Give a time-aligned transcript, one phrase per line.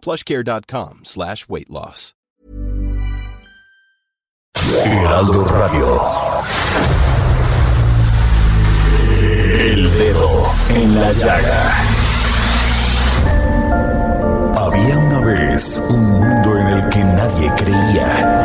[0.00, 2.14] plushcare.com slash weight loss.
[4.84, 5.86] Heraldo Radio.
[9.58, 11.74] El dedo en la llaga.
[14.56, 18.44] Había una vez un mundo en el que nadie creía.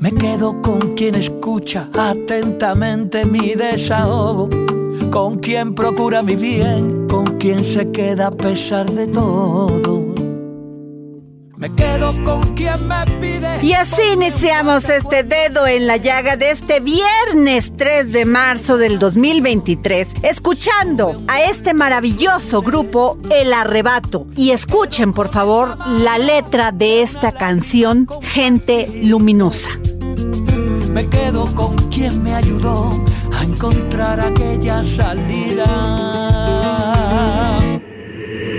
[0.00, 4.48] Me quedo con quien escucha atentamente mi desahogo,
[5.10, 10.14] con quien procura mi bien, con quien se queda a pesar de todo.
[11.54, 13.62] Me quedo con quien me pide.
[13.62, 18.98] Y así iniciamos este dedo en la llaga de este viernes 3 de marzo del
[18.98, 24.26] 2023, escuchando a este maravilloso grupo El Arrebato.
[24.34, 29.68] Y escuchen, por favor, la letra de esta canción, Gente Luminosa.
[30.90, 32.90] Me quedo con quien me ayudó
[33.32, 35.64] a encontrar aquella salida.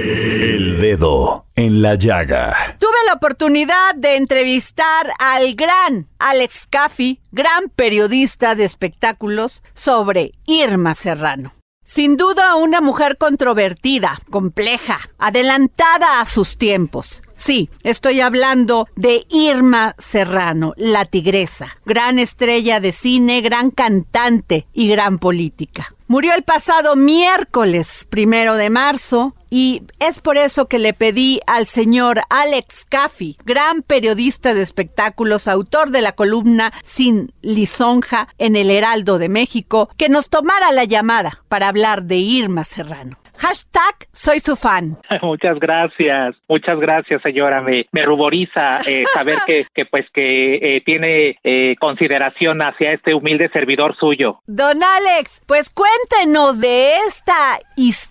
[0.05, 2.77] El Dedo en la Llaga.
[2.79, 10.95] Tuve la oportunidad de entrevistar al gran Alex Caffi, gran periodista de espectáculos, sobre Irma
[10.95, 11.51] Serrano.
[11.93, 17.21] Sin duda una mujer controvertida, compleja, adelantada a sus tiempos.
[17.35, 24.87] Sí, estoy hablando de Irma Serrano, la tigresa, gran estrella de cine, gran cantante y
[24.87, 25.93] gran política.
[26.07, 31.67] Murió el pasado miércoles primero de marzo y es por eso que le pedí al
[31.67, 38.71] señor Alex Caffi, gran periodista de espectáculos, autor de la columna Sin Lisonja en el
[38.71, 43.17] Heraldo de México, que nos tomara la llamada para hablar de Irma Serrano.
[43.41, 44.97] Hashtag soy su fan.
[45.23, 47.61] Muchas gracias, muchas gracias señora.
[47.61, 53.15] Me, me ruboriza eh, saber que, que pues que eh, tiene eh, consideración hacia este
[53.15, 54.41] humilde servidor suyo.
[54.45, 58.10] Don Alex, pues cuéntenos de esta historia,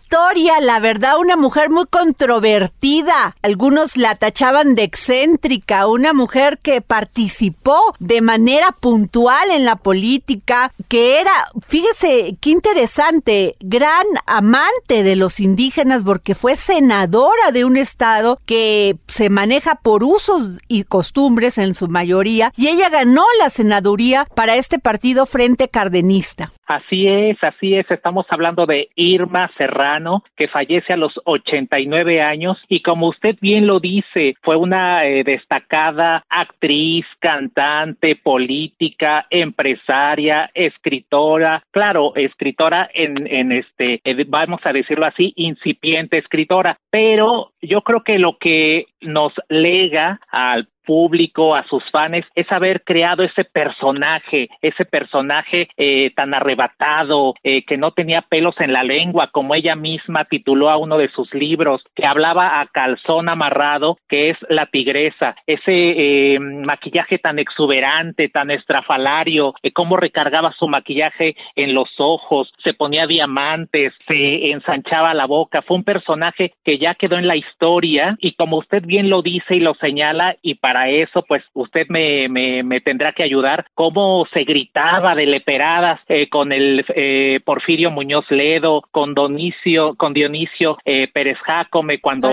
[0.60, 3.36] la verdad, una mujer muy controvertida.
[3.42, 10.72] Algunos la tachaban de excéntrica, una mujer que participó de manera puntual en la política,
[10.88, 11.32] que era,
[11.66, 18.96] fíjese, qué interesante, gran amante de los indígenas porque fue senadora de un estado que
[19.10, 24.56] se maneja por usos y costumbres en su mayoría y ella ganó la senaduría para
[24.56, 26.48] este partido Frente Cardenista.
[26.66, 27.90] Así es, así es.
[27.90, 33.66] Estamos hablando de Irma Serrano, que fallece a los 89 años y como usted bien
[33.66, 43.52] lo dice, fue una eh, destacada actriz, cantante, política, empresaria, escritora, claro, escritora en, en
[43.52, 49.32] este, eh, vamos a decirlo así, incipiente escritora, pero yo creo que lo que nos
[49.48, 56.34] lega al público, a sus fans, es haber creado ese personaje, ese personaje eh, tan
[56.34, 60.98] arrebatado, eh, que no tenía pelos en la lengua, como ella misma tituló a uno
[60.98, 67.18] de sus libros, que hablaba a calzón amarrado, que es la tigresa, ese eh, maquillaje
[67.18, 74.50] tan exuberante, tan estrafalario, cómo recargaba su maquillaje en los ojos, se ponía diamantes, se
[74.50, 78.82] ensanchaba la boca, fue un personaje que ya quedó en la historia y como usted
[78.84, 83.12] bien lo dice y lo señala, y para eso, pues usted me, me, me tendrá
[83.12, 83.66] que ayudar.
[83.74, 90.12] Cómo se gritaba de leperadas eh, con el eh, Porfirio Muñoz Ledo, con Dionisio, con
[90.12, 92.30] Dionisio eh, Pérez Jácome, cuando,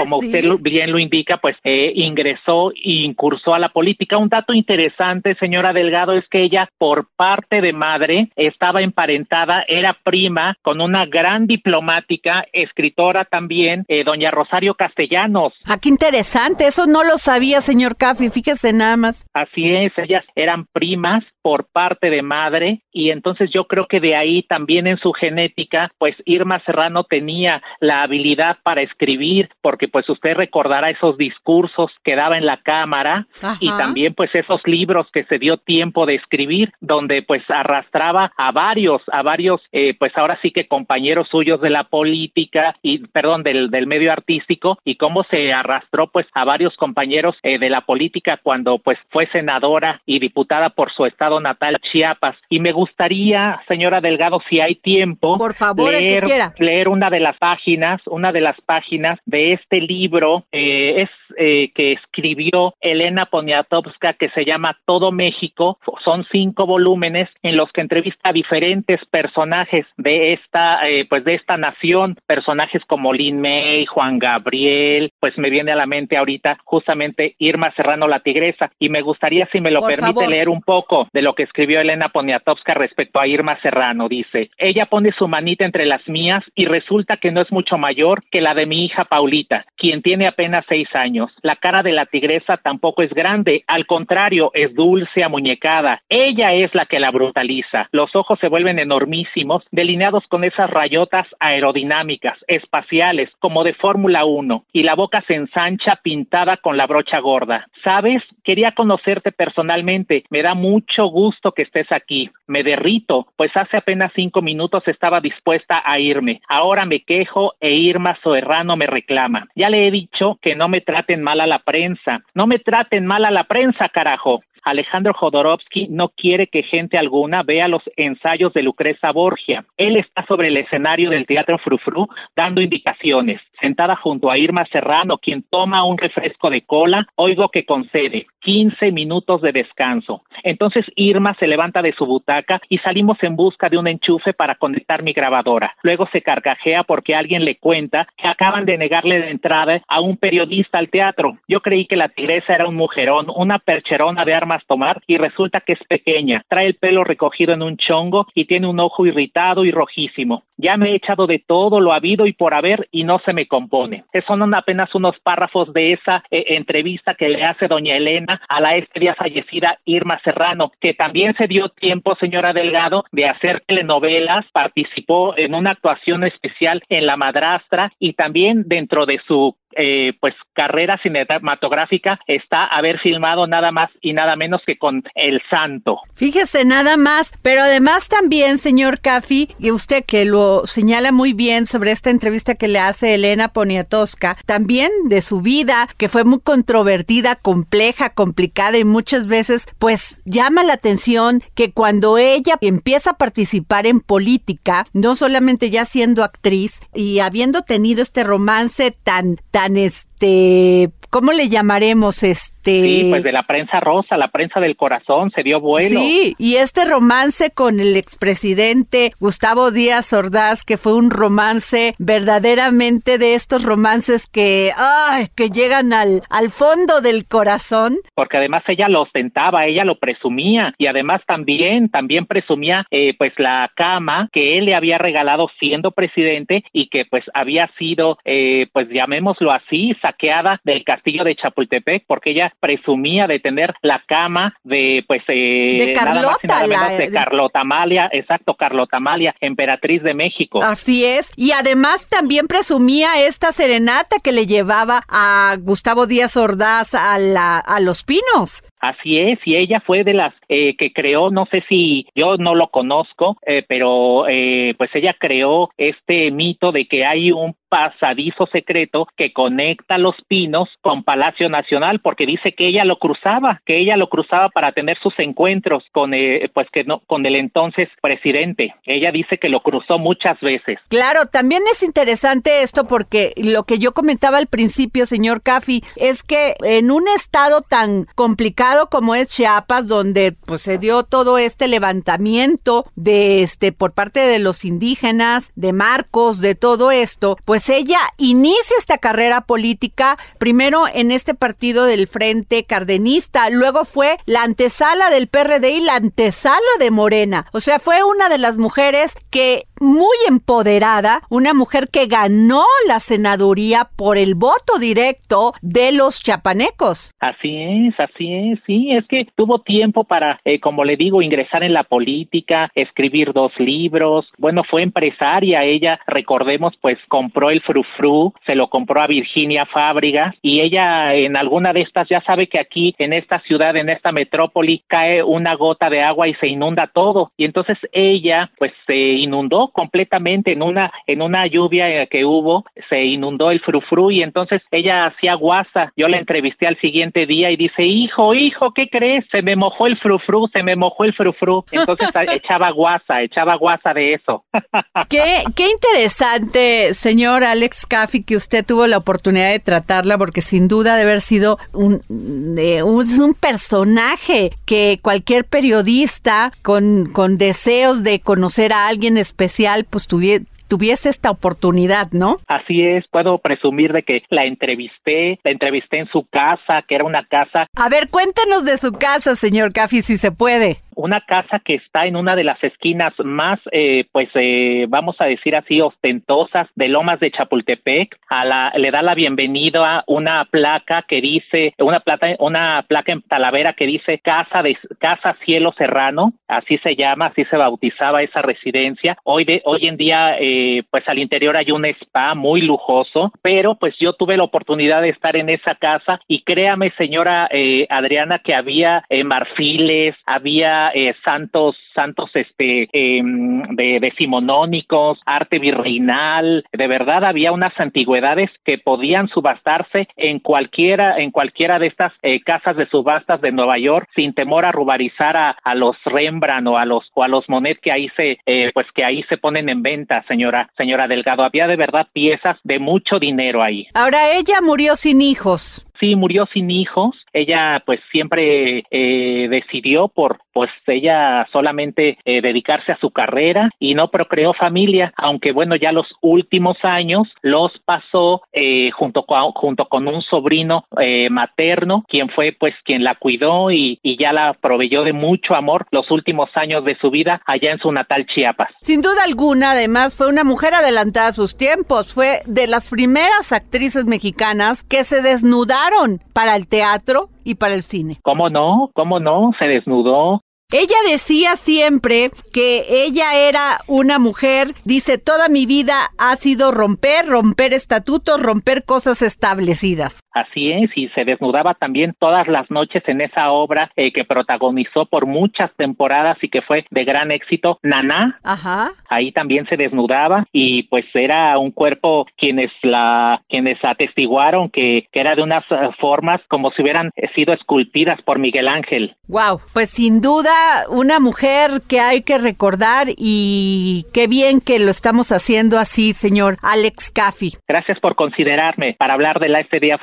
[0.00, 4.18] como usted bien lo indica, pues eh, ingresó e incursó a la política.
[4.18, 9.96] Un dato interesante, señora Delgado, es que ella, por parte de madre, estaba emparentada, era
[10.02, 15.52] prima con una gran diplomática, escritora también, doña Rosario Castellanos.
[15.66, 19.26] Ah, qué interesante, eso no lo sabía, señor Caffi, fíjese nada más.
[19.34, 24.16] Así es, ellas eran primas por parte de madre y entonces yo creo que de
[24.16, 30.08] ahí también en su genética pues Irma Serrano tenía la habilidad para escribir porque pues
[30.08, 33.26] usted recordará esos discursos que daba en la cámara
[33.60, 38.52] y también pues esos libros que se dio tiempo de escribir donde pues arrastraba a
[38.52, 43.42] varios a varios eh, pues ahora sí que compañeros suyos de la política y perdón
[43.42, 47.82] del, del medio artístico y cómo se arrastró pues a varios compañeros eh, de la
[47.82, 52.36] política cuando pues fue senadora y diputada por su estado natal Chiapas.
[52.48, 56.24] Y me gustaría, señora Delgado, si hay tiempo, por favor, leer,
[56.58, 61.70] leer una de las páginas, una de las páginas de este libro eh, es eh,
[61.74, 65.78] que escribió Elena Poniatowska que se llama Todo México.
[66.04, 71.34] Son cinco volúmenes en los que entrevista a diferentes personajes de esta, eh, pues de
[71.34, 76.58] esta nación, personajes como Lin May, Juan Gabriel, pues me viene a la mente ahorita
[76.64, 81.08] justamente Irma Serrano la Tigresa y me gustaría si me lo permite leer un poco
[81.12, 84.08] de lo que escribió Elena Poniatowska respecto a Irma Serrano.
[84.08, 88.22] Dice, ella pone su manita entre las mías y resulta que no es mucho mayor
[88.30, 91.30] que la de mi hija Paulita, quien tiene apenas seis años.
[91.42, 96.02] La cara de la tigresa tampoco es grande, al contrario, es dulce, amuñecada.
[96.08, 97.88] Ella es la que la brutaliza.
[97.92, 104.64] Los ojos se vuelven enormísimos, delineados con esas rayotas aerodinámicas, espaciales, como de Fórmula 1,
[104.72, 107.37] y la boca se ensancha pintada con la brocha gorda.
[107.84, 108.22] ¿Sabes?
[108.44, 110.24] Quería conocerte personalmente.
[110.30, 112.30] Me da mucho gusto que estés aquí.
[112.46, 116.40] Me derrito, pues hace apenas cinco minutos estaba dispuesta a irme.
[116.48, 119.46] Ahora me quejo e Irma Soerrano me reclama.
[119.54, 122.20] Ya le he dicho que no me traten mal a la prensa.
[122.34, 124.42] No me traten mal a la prensa, carajo.
[124.68, 129.64] Alejandro Jodorowsky no quiere que gente alguna vea los ensayos de Lucreza Borgia.
[129.78, 132.06] Él está sobre el escenario del Teatro Frufru
[132.36, 133.40] dando indicaciones.
[133.60, 138.92] Sentada junto a Irma Serrano, quien toma un refresco de cola, oigo que concede 15
[138.92, 140.22] minutos de descanso.
[140.42, 144.54] Entonces Irma se levanta de su butaca y salimos en busca de un enchufe para
[144.56, 145.74] conectar mi grabadora.
[145.82, 150.16] Luego se carcajea porque alguien le cuenta que acaban de negarle de entrada a un
[150.16, 151.38] periodista al teatro.
[151.48, 155.60] Yo creí que la tigresa era un mujerón, una percherona de armas tomar y resulta
[155.60, 159.64] que es pequeña, trae el pelo recogido en un chongo y tiene un ojo irritado
[159.64, 160.44] y rojísimo.
[160.56, 163.46] Ya me he echado de todo lo habido y por haber y no se me
[163.46, 164.04] compone.
[164.26, 168.76] Son apenas unos párrafos de esa eh, entrevista que le hace doña Elena a la
[168.76, 175.36] este fallecida Irma Serrano, que también se dio tiempo, señora Delgado, de hacer telenovelas, participó
[175.36, 180.98] en una actuación especial en La Madrastra y también dentro de su eh, pues carrera
[181.02, 186.00] cinematográfica está haber filmado nada más y nada menos que con El Santo.
[186.14, 191.66] Fíjese nada más, pero además también, señor Caffi, y usted que lo señala muy bien
[191.66, 196.40] sobre esta entrevista que le hace Elena Poniatowska, también de su vida, que fue muy
[196.40, 197.07] controvertida,
[197.42, 203.86] compleja, complicada y muchas veces pues llama la atención que cuando ella empieza a participar
[203.86, 210.92] en política, no solamente ya siendo actriz y habiendo tenido este romance tan tan este
[211.10, 212.22] ¿cómo le llamaremos?
[212.22, 212.82] Este.
[212.82, 216.00] Sí, pues de la prensa rosa, la prensa del corazón, se dio vuelo.
[216.00, 223.16] Sí, y este romance con el expresidente Gustavo Díaz Ordaz, que fue un romance verdaderamente
[223.16, 227.96] de estos romances que, ay, que llegan al, al fondo del corazón.
[228.14, 233.32] Porque además ella lo ostentaba, ella lo presumía, y además también, también presumía, eh, pues
[233.38, 238.66] la cama que él le había regalado siendo presidente y que pues había sido, eh,
[238.72, 244.54] pues llamémoslo así, saqueada del castillo de Chapultepec porque ella presumía de tener la cama
[244.64, 250.62] de pues eh, de Carlota, de Carlota Amalia, exacto, Carlota Amalia, emperatriz de México.
[250.62, 256.94] Así es, y además también presumía esta serenata que le llevaba a Gustavo Díaz Ordaz
[256.94, 258.62] a la a Los Pinos.
[258.80, 262.54] Así es, y ella fue de las eh, que creó, no sé si yo no
[262.54, 268.46] lo conozco, eh, pero eh, pues ella creó este mito de que hay un pasadizo
[268.46, 273.78] secreto que conecta Los Pinos con Palacio Nacional, porque dice que ella lo cruzaba, que
[273.78, 276.12] ella lo cruzaba para tener sus encuentros con,
[276.54, 278.74] pues que no, con el entonces presidente.
[278.84, 280.78] Ella dice que lo cruzó muchas veces.
[280.88, 286.22] Claro, también es interesante esto porque lo que yo comentaba al principio, señor Caffi, es
[286.22, 291.68] que en un estado tan complicado como es Chiapas, donde pues se dio todo este
[291.68, 297.98] levantamiento de este por parte de los indígenas, de Marcos, de todo esto, pues ella
[298.16, 305.10] inicia esta carrera política primero en este partido del Frente Cardenista, luego fue la antesala
[305.10, 307.46] del PRD y la antesala de Morena.
[307.52, 313.00] O sea, fue una de las mujeres que muy empoderada, una mujer que ganó la
[313.00, 317.14] senaduría por el voto directo de los chapanecos.
[317.20, 321.62] Así es, así es, sí, es que tuvo tiempo para, eh, como le digo, ingresar
[321.62, 328.32] en la política, escribir dos libros, bueno, fue empresaria, ella, recordemos, pues compró el frufru,
[328.46, 332.60] se lo compró a Virginia Fábrigas y ella en alguna de estas ya sabe que
[332.60, 336.90] aquí en esta ciudad, en esta metrópoli, cae una gota de agua y se inunda
[336.92, 342.64] todo y entonces ella pues se inundó completamente en una en una lluvia que hubo,
[342.88, 345.92] se inundó el frufru y entonces ella hacía guasa.
[345.96, 349.24] Yo la entrevisté al siguiente día y dice, hijo, hijo, ¿qué crees?
[349.30, 351.64] Se me mojó el frufru, se me mojó el frufru.
[351.70, 354.44] Entonces echaba guasa, echaba guasa de eso.
[355.08, 360.68] qué, qué interesante, señor Alex Caffey, que usted tuvo la oportunidad de tratarla, porque sin
[360.68, 368.20] duda debe haber sido un, un, un personaje que cualquier periodista con, con deseos de
[368.20, 369.57] conocer a alguien especial,
[369.90, 372.36] pues tuviera tuviese esta oportunidad, ¿no?
[372.46, 377.04] Así es, puedo presumir de que la entrevisté, la entrevisté en su casa, que era
[377.04, 377.66] una casa.
[377.74, 382.06] A ver, cuéntanos de su casa, señor Caffi, si se puede una casa que está
[382.06, 386.88] en una de las esquinas más, eh, pues, eh, vamos a decir así, ostentosas de
[386.88, 388.16] Lomas de Chapultepec.
[388.28, 393.12] A la, le da la bienvenida a una placa que dice, una placa, una placa
[393.12, 398.24] en Talavera que dice Casa de Casa Cielo Serrano, así se llama, así se bautizaba
[398.24, 399.16] esa residencia.
[399.22, 403.76] Hoy de, hoy en día, eh, pues al interior hay un spa muy lujoso, pero
[403.76, 407.48] pues yo tuve la oportunidad de estar en esa casa y créame, señora
[407.88, 416.86] Adriana, que había marfiles, había eh, santos, santos este, em, de decimonónicos, arte virreinal, de
[416.86, 422.76] verdad había unas antigüedades que podían subastarse en cualquiera, en cualquiera de estas eh, casas
[422.76, 426.84] de subastas de Nueva York sin temor a rubarizar a, a los Rembrandt o a
[426.84, 429.82] los o a los Monet que ahí se eh, pues que ahí se ponen en
[429.82, 431.42] venta, señora señora Delgado.
[431.42, 433.86] Había de verdad piezas de mucho dinero ahí.
[433.94, 437.14] Ahora ella murió sin hijos sí murió sin hijos.
[437.32, 443.94] Ella pues siempre eh, decidió por pues ella solamente eh, dedicarse a su carrera y
[443.94, 449.86] no procreó familia, aunque bueno ya los últimos años los pasó eh, junto con junto
[449.86, 450.84] con un sobrino
[451.30, 455.86] materno quien fue pues quien la cuidó y, y ya la proveyó de mucho amor
[455.90, 458.70] los últimos años de su vida allá en su natal Chiapas.
[458.80, 463.52] Sin duda alguna, además fue una mujer adelantada a sus tiempos, fue de las primeras
[463.52, 465.87] actrices mexicanas que se desnudaron
[466.32, 468.18] para el teatro y para el cine.
[468.22, 468.90] ¿Cómo no?
[468.94, 469.52] ¿Cómo no?
[469.58, 470.40] Se desnudó,
[470.70, 477.26] ella decía siempre que ella era una mujer, dice, toda mi vida ha sido romper,
[477.26, 480.18] romper estatutos, romper cosas establecidas.
[480.38, 485.06] Así es, y se desnudaba también todas las noches en esa obra eh, que protagonizó
[485.06, 488.38] por muchas temporadas y que fue de gran éxito, Naná.
[488.44, 488.92] Ajá.
[489.08, 495.20] Ahí también se desnudaba y pues era un cuerpo quienes la quienes atestiguaron que, que
[495.20, 499.16] era de unas eh, formas como si hubieran sido esculpidas por Miguel Ángel.
[499.26, 504.90] Wow, pues sin duda una mujer que hay que recordar y qué bien que lo
[504.90, 507.52] estamos haciendo así, señor Alex Caffi.
[507.66, 509.98] Gracias por considerarme para hablar de la este día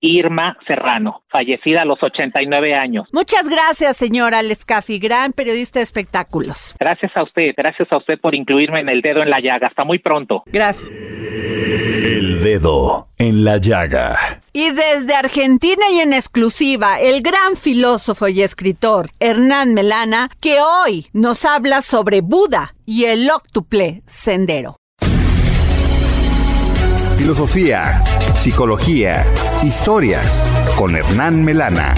[0.00, 3.08] Irma Serrano, fallecida a los 89 años.
[3.12, 6.74] Muchas gracias, señor Alex Caffi, gran periodista de espectáculos.
[6.78, 9.68] Gracias a usted, gracias a usted por incluirme en el dedo en la llaga.
[9.68, 10.42] Hasta muy pronto.
[10.46, 10.90] Gracias.
[10.90, 14.40] El dedo en la llaga.
[14.52, 21.06] Y desde Argentina y en exclusiva, el gran filósofo y escritor Hernán Melana, que hoy
[21.12, 24.76] nos habla sobre Buda y el octuple sendero.
[27.18, 28.02] Filosofía,
[28.36, 29.24] psicología,
[29.64, 30.26] historias
[30.76, 31.94] con Hernán Melana.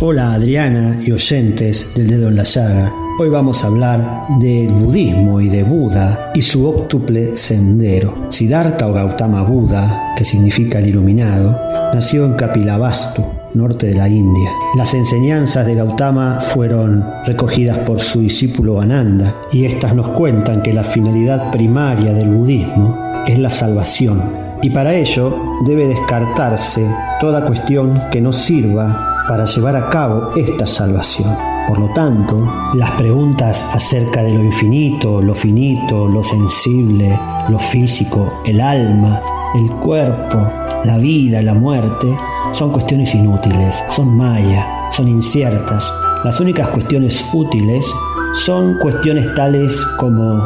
[0.00, 2.92] Hola Adriana y oyentes del dedo en la llaga.
[3.18, 8.26] Hoy vamos a hablar del budismo y de Buda y su óctuple sendero.
[8.30, 11.58] Siddhartha o Gautama Buda, que significa el iluminado,
[11.92, 14.50] nació en Kapilavastu, norte de la India.
[14.76, 20.72] Las enseñanzas de Gautama fueron recogidas por su discípulo Ananda y estas nos cuentan que
[20.72, 26.86] la finalidad primaria del budismo es la salvación y para ello debe descartarse
[27.20, 31.36] toda cuestión que no sirva para llevar a cabo esta salvación.
[31.68, 37.18] Por lo tanto, las preguntas acerca de lo infinito, lo finito, lo sensible,
[37.48, 39.20] lo físico, el alma,
[39.54, 40.48] el cuerpo,
[40.84, 42.16] la vida, la muerte,
[42.52, 45.92] son cuestiones inútiles, son maya, son inciertas.
[46.24, 47.92] Las únicas cuestiones útiles
[48.34, 50.40] son cuestiones tales como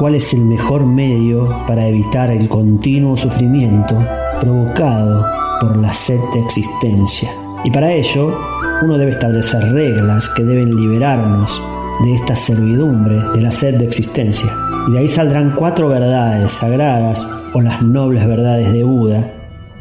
[0.00, 4.02] cuál es el mejor medio para evitar el continuo sufrimiento
[4.40, 5.26] provocado
[5.60, 7.30] por la sed de existencia.
[7.64, 8.34] Y para ello,
[8.80, 11.62] uno debe establecer reglas que deben liberarnos
[12.02, 14.50] de esta servidumbre de la sed de existencia.
[14.88, 19.30] Y de ahí saldrán cuatro verdades sagradas o las nobles verdades de Buda.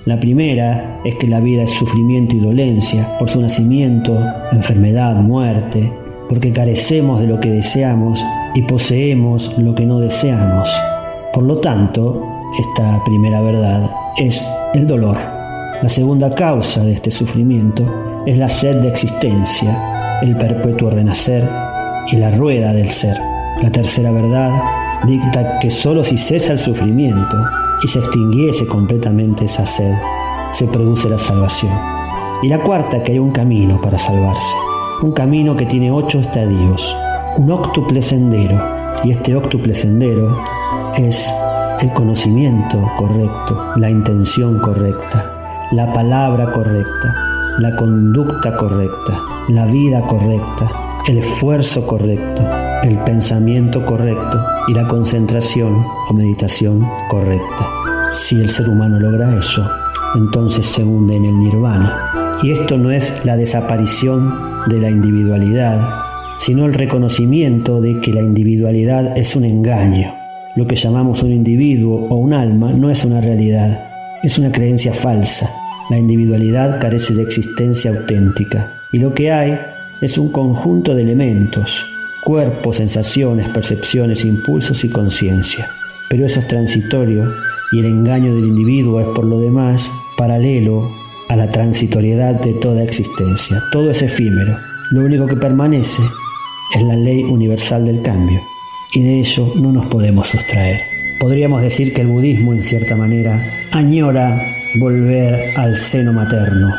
[0.03, 4.21] La primera es que la vida es sufrimiento y dolencia por su nacimiento,
[4.51, 5.93] enfermedad, muerte,
[6.29, 10.69] porque carecemos de lo que deseamos y poseemos lo que no deseamos.
[11.33, 12.21] Por lo tanto,
[12.57, 14.45] esta primera verdad es
[14.75, 15.17] el dolor.
[15.81, 17.83] La segunda causa de este sufrimiento
[18.25, 21.49] es la sed de existencia, el perpetuo renacer
[22.11, 23.17] y la rueda del ser.
[23.63, 24.51] La tercera verdad
[25.07, 27.37] dicta que sólo si cesa el sufrimiento
[27.83, 29.93] y se extinguiese completamente esa sed,
[30.51, 31.71] se produce la salvación.
[32.43, 34.55] Y la cuarta, que hay un camino para salvarse,
[35.01, 36.95] un camino que tiene ocho estadios,
[37.37, 38.59] un óctuple sendero,
[39.03, 40.37] y este óctuple sendero
[40.97, 41.33] es
[41.81, 47.15] el conocimiento correcto, la intención correcta, la palabra correcta,
[47.59, 50.69] la conducta correcta, la vida correcta,
[51.07, 52.43] el esfuerzo correcto,
[52.83, 54.37] el pensamiento correcto
[54.67, 57.69] y la concentración o meditación correcta.
[58.09, 59.65] Si el ser humano logra eso,
[60.15, 62.28] entonces se hunde en el nirvana.
[62.41, 64.33] Y esto no es la desaparición
[64.67, 66.05] de la individualidad,
[66.39, 70.13] sino el reconocimiento de que la individualidad es un engaño.
[70.55, 73.83] Lo que llamamos un individuo o un alma no es una realidad,
[74.23, 75.51] es una creencia falsa.
[75.89, 79.59] La individualidad carece de existencia auténtica y lo que hay
[80.01, 81.85] es un conjunto de elementos,
[82.23, 85.67] cuerpo, sensaciones, percepciones, impulsos y conciencia.
[86.09, 87.25] Pero eso es transitorio
[87.73, 90.89] y el engaño del individuo es por lo demás paralelo
[91.29, 93.63] a la transitoriedad de toda existencia.
[93.71, 94.57] Todo es efímero.
[94.91, 96.01] Lo único que permanece
[96.75, 98.41] es la ley universal del cambio
[98.93, 100.81] y de ello no nos podemos sustraer.
[101.19, 103.39] Podríamos decir que el budismo en cierta manera
[103.71, 104.41] añora
[104.79, 106.73] volver al seno materno,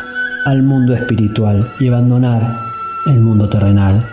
[0.47, 2.43] al mundo espiritual y abandonar
[3.07, 4.05] el mundo terrenal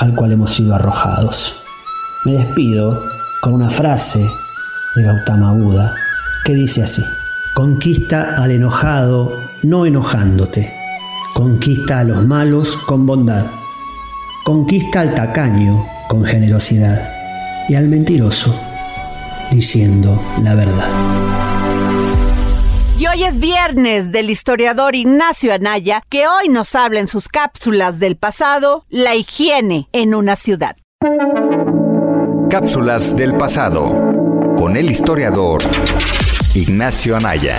[0.00, 1.56] al cual hemos sido arrojados.
[2.24, 3.02] Me despido
[3.40, 4.20] con una frase
[4.94, 5.94] de Gautama Buda
[6.44, 7.02] que dice así,
[7.54, 9.36] conquista al enojado
[9.66, 10.72] no enojándote,
[11.34, 13.44] conquista a los malos con bondad,
[14.44, 17.08] conquista al tacaño con generosidad
[17.68, 18.54] y al mentiroso
[19.50, 20.88] diciendo la verdad.
[22.96, 27.98] Y hoy es viernes del historiador Ignacio Anaya, que hoy nos habla en sus cápsulas
[27.98, 30.76] del pasado la higiene en una ciudad.
[32.48, 33.90] Cápsulas del pasado
[34.56, 35.60] con el historiador
[36.54, 37.58] Ignacio Anaya.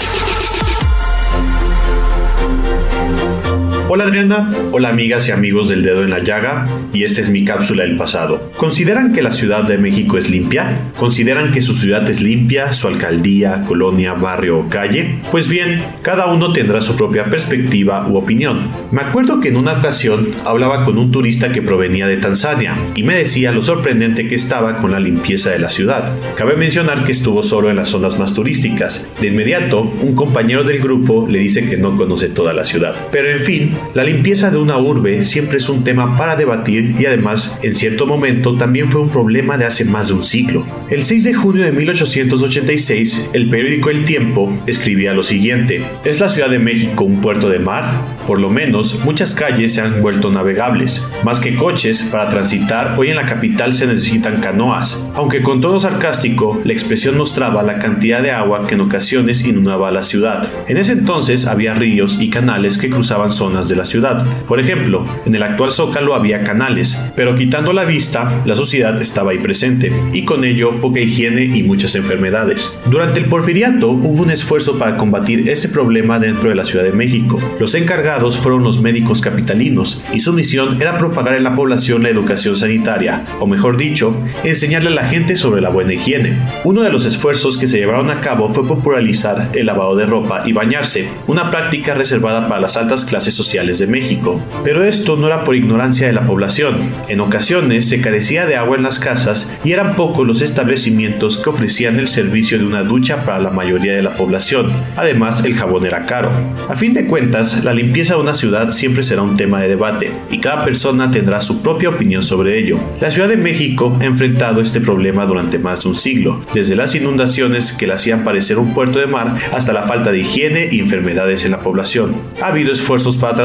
[3.90, 7.46] Hola Adriana, hola amigas y amigos del dedo en la llaga, y esta es mi
[7.46, 8.52] cápsula del pasado.
[8.58, 10.92] ¿Consideran que la Ciudad de México es limpia?
[10.98, 15.20] ¿Consideran que su ciudad es limpia, su alcaldía, colonia, barrio o calle?
[15.32, 18.70] Pues bien, cada uno tendrá su propia perspectiva u opinión.
[18.92, 23.04] Me acuerdo que en una ocasión hablaba con un turista que provenía de Tanzania y
[23.04, 26.14] me decía lo sorprendente que estaba con la limpieza de la ciudad.
[26.36, 29.08] Cabe mencionar que estuvo solo en las zonas más turísticas.
[29.22, 32.94] De inmediato, un compañero del grupo le dice que no conoce toda la ciudad.
[33.12, 37.06] Pero en fin, la limpieza de una urbe siempre es un tema para debatir y
[37.06, 40.66] además, en cierto momento, también fue un problema de hace más de un siglo.
[40.90, 46.30] El 6 de junio de 1886, el periódico El Tiempo escribía lo siguiente: ¿Es la
[46.30, 48.18] Ciudad de México un puerto de mar?
[48.28, 51.06] Por lo menos, muchas calles se han vuelto navegables.
[51.24, 55.06] Más que coches, para transitar, hoy en la capital se necesitan canoas.
[55.16, 59.92] Aunque con todo sarcástico, la expresión mostraba la cantidad de agua que en ocasiones inundaba
[59.92, 60.50] la ciudad.
[60.68, 64.26] En ese entonces había ríos y canales que cruzaban zonas de la ciudad.
[64.48, 69.32] Por ejemplo, en el actual Zócalo había canales, pero quitando la vista, la suciedad estaba
[69.32, 72.78] ahí presente, y con ello poca higiene y muchas enfermedades.
[72.90, 76.92] Durante el porfiriato hubo un esfuerzo para combatir este problema dentro de la Ciudad de
[76.92, 77.40] México.
[77.60, 82.10] Los encargados fueron los médicos capitalinos, y su misión era propagar en la población la
[82.10, 86.38] educación sanitaria, o mejor dicho, enseñarle a la gente sobre la buena higiene.
[86.64, 90.42] Uno de los esfuerzos que se llevaron a cabo fue popularizar el lavado de ropa
[90.46, 94.40] y bañarse, una práctica reservada para las altas clases sociales de México.
[94.64, 96.78] Pero esto no era por ignorancia de la población.
[97.10, 101.50] En ocasiones se carecía de agua en las casas y eran pocos los establecimientos que
[101.50, 104.72] ofrecían el servicio de una ducha para la mayoría de la población.
[104.96, 106.32] Además, el jabón era caro.
[106.70, 110.12] A fin de cuentas, la limpieza de una ciudad siempre será un tema de debate
[110.30, 112.80] y cada persona tendrá su propia opinión sobre ello.
[113.02, 116.94] La Ciudad de México ha enfrentado este problema durante más de un siglo, desde las
[116.94, 120.80] inundaciones que la hacían parecer un puerto de mar hasta la falta de higiene y
[120.80, 122.16] enfermedades en la población.
[122.42, 123.36] Ha habido esfuerzos para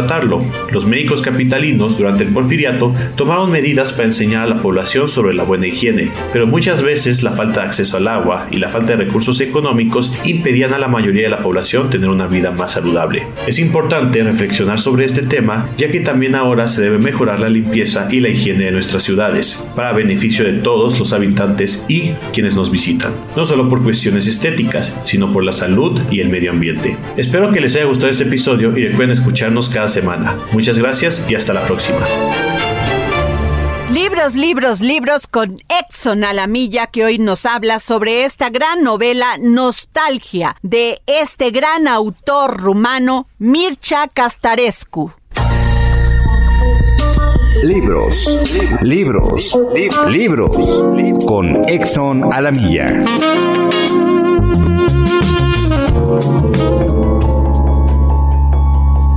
[0.72, 5.44] Los médicos capitalinos durante el porfiriato tomaron medidas para enseñar a la población sobre la
[5.44, 9.04] buena higiene, pero muchas veces la falta de acceso al agua y la falta de
[9.04, 13.26] recursos económicos impedían a la mayoría de la población tener una vida más saludable.
[13.46, 18.08] Es importante reflexionar sobre este tema, ya que también ahora se debe mejorar la limpieza
[18.10, 22.70] y la higiene de nuestras ciudades, para beneficio de todos los habitantes y quienes nos
[22.70, 26.96] visitan, no solo por cuestiones estéticas, sino por la salud y el medio ambiente.
[27.16, 30.36] Espero que les haya gustado este episodio y recuerden escucharnos cada semana.
[30.52, 32.06] Muchas gracias y hasta la próxima.
[33.92, 38.82] Libros, libros, libros con Exxon a la milla que hoy nos habla sobre esta gran
[38.82, 45.12] novela Nostalgia de este gran autor rumano Mircea Castarescu.
[47.62, 48.26] Libros,
[48.80, 49.58] libros,
[50.08, 50.56] libros
[51.26, 53.04] con Exxon a la milla.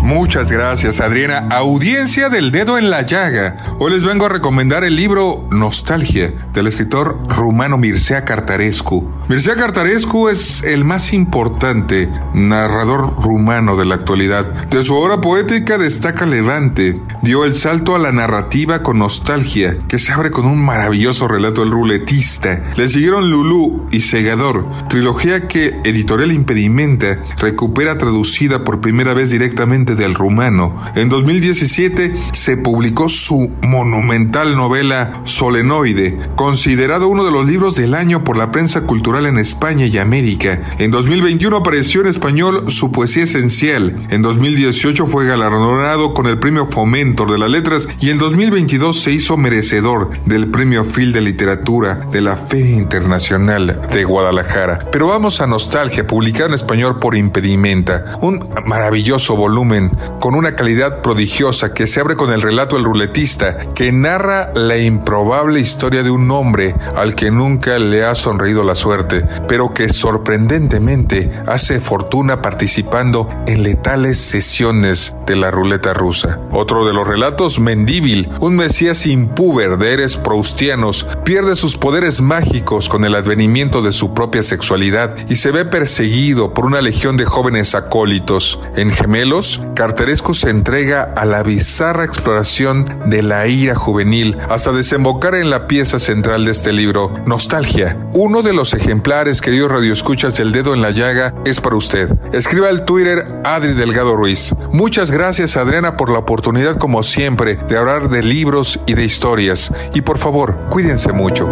[0.05, 1.47] Muchas gracias, Adriana.
[1.49, 3.57] Audiencia del dedo en la llaga.
[3.79, 9.11] Hoy les vengo a recomendar el libro Nostalgia del escritor rumano Mircea Cartarescu.
[9.27, 14.45] Mircea Cartarescu es el más importante narrador rumano de la actualidad.
[14.67, 17.01] De su obra poética destaca Levante.
[17.23, 21.61] Dio el salto a la narrativa con Nostalgia, que se abre con un maravilloso relato
[21.61, 22.61] del ruletista.
[22.75, 29.94] Le siguieron Lulú y Segador, trilogía que Editorial Impedimenta recupera traducida por primera vez directamente
[29.95, 30.75] del rumano.
[30.95, 38.23] En 2017 se publicó su monumental novela Solenoide, considerado uno de los libros del año
[38.23, 40.61] por la prensa cultural en España y América.
[40.79, 43.95] En 2021 apareció en español su poesía esencial.
[44.09, 49.11] En 2018 fue galardonado con el premio Fomentor de las Letras y en 2022 se
[49.11, 54.87] hizo merecedor del premio Phil de Literatura de la Feria Internacional de Guadalajara.
[54.91, 59.84] Pero vamos a Nostalgia, publicado en español por Impedimenta, un maravilloso volumen
[60.19, 64.77] con una calidad prodigiosa que se abre con el relato del ruletista, que narra la
[64.77, 69.89] improbable historia de un hombre al que nunca le ha sonreído la suerte, pero que
[69.89, 76.39] sorprendentemente hace fortuna participando en letales sesiones de la ruleta rusa.
[76.51, 82.89] Otro de los relatos, Mendíbil, un mesías impúber de eres proustianos, pierde sus poderes mágicos
[82.89, 87.25] con el advenimiento de su propia sexualidad y se ve perseguido por una legión de
[87.25, 88.59] jóvenes acólitos.
[88.75, 95.35] En Gemelos, Carterescu se entrega a la bizarra exploración de la ira juvenil hasta desembocar
[95.35, 97.97] en la pieza central de este libro, Nostalgia.
[98.13, 102.09] Uno de los ejemplares, queridos radioescuchas del dedo en la llaga, es para usted.
[102.31, 104.55] Escriba al Twitter Adri Delgado Ruiz.
[104.71, 109.73] Muchas gracias Adriana por la oportunidad como siempre de hablar de libros y de historias.
[109.93, 111.49] Y por favor, cuídense mucho.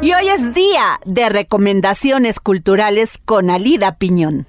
[0.00, 4.46] Y hoy es día de recomendaciones culturales con Alida Piñón.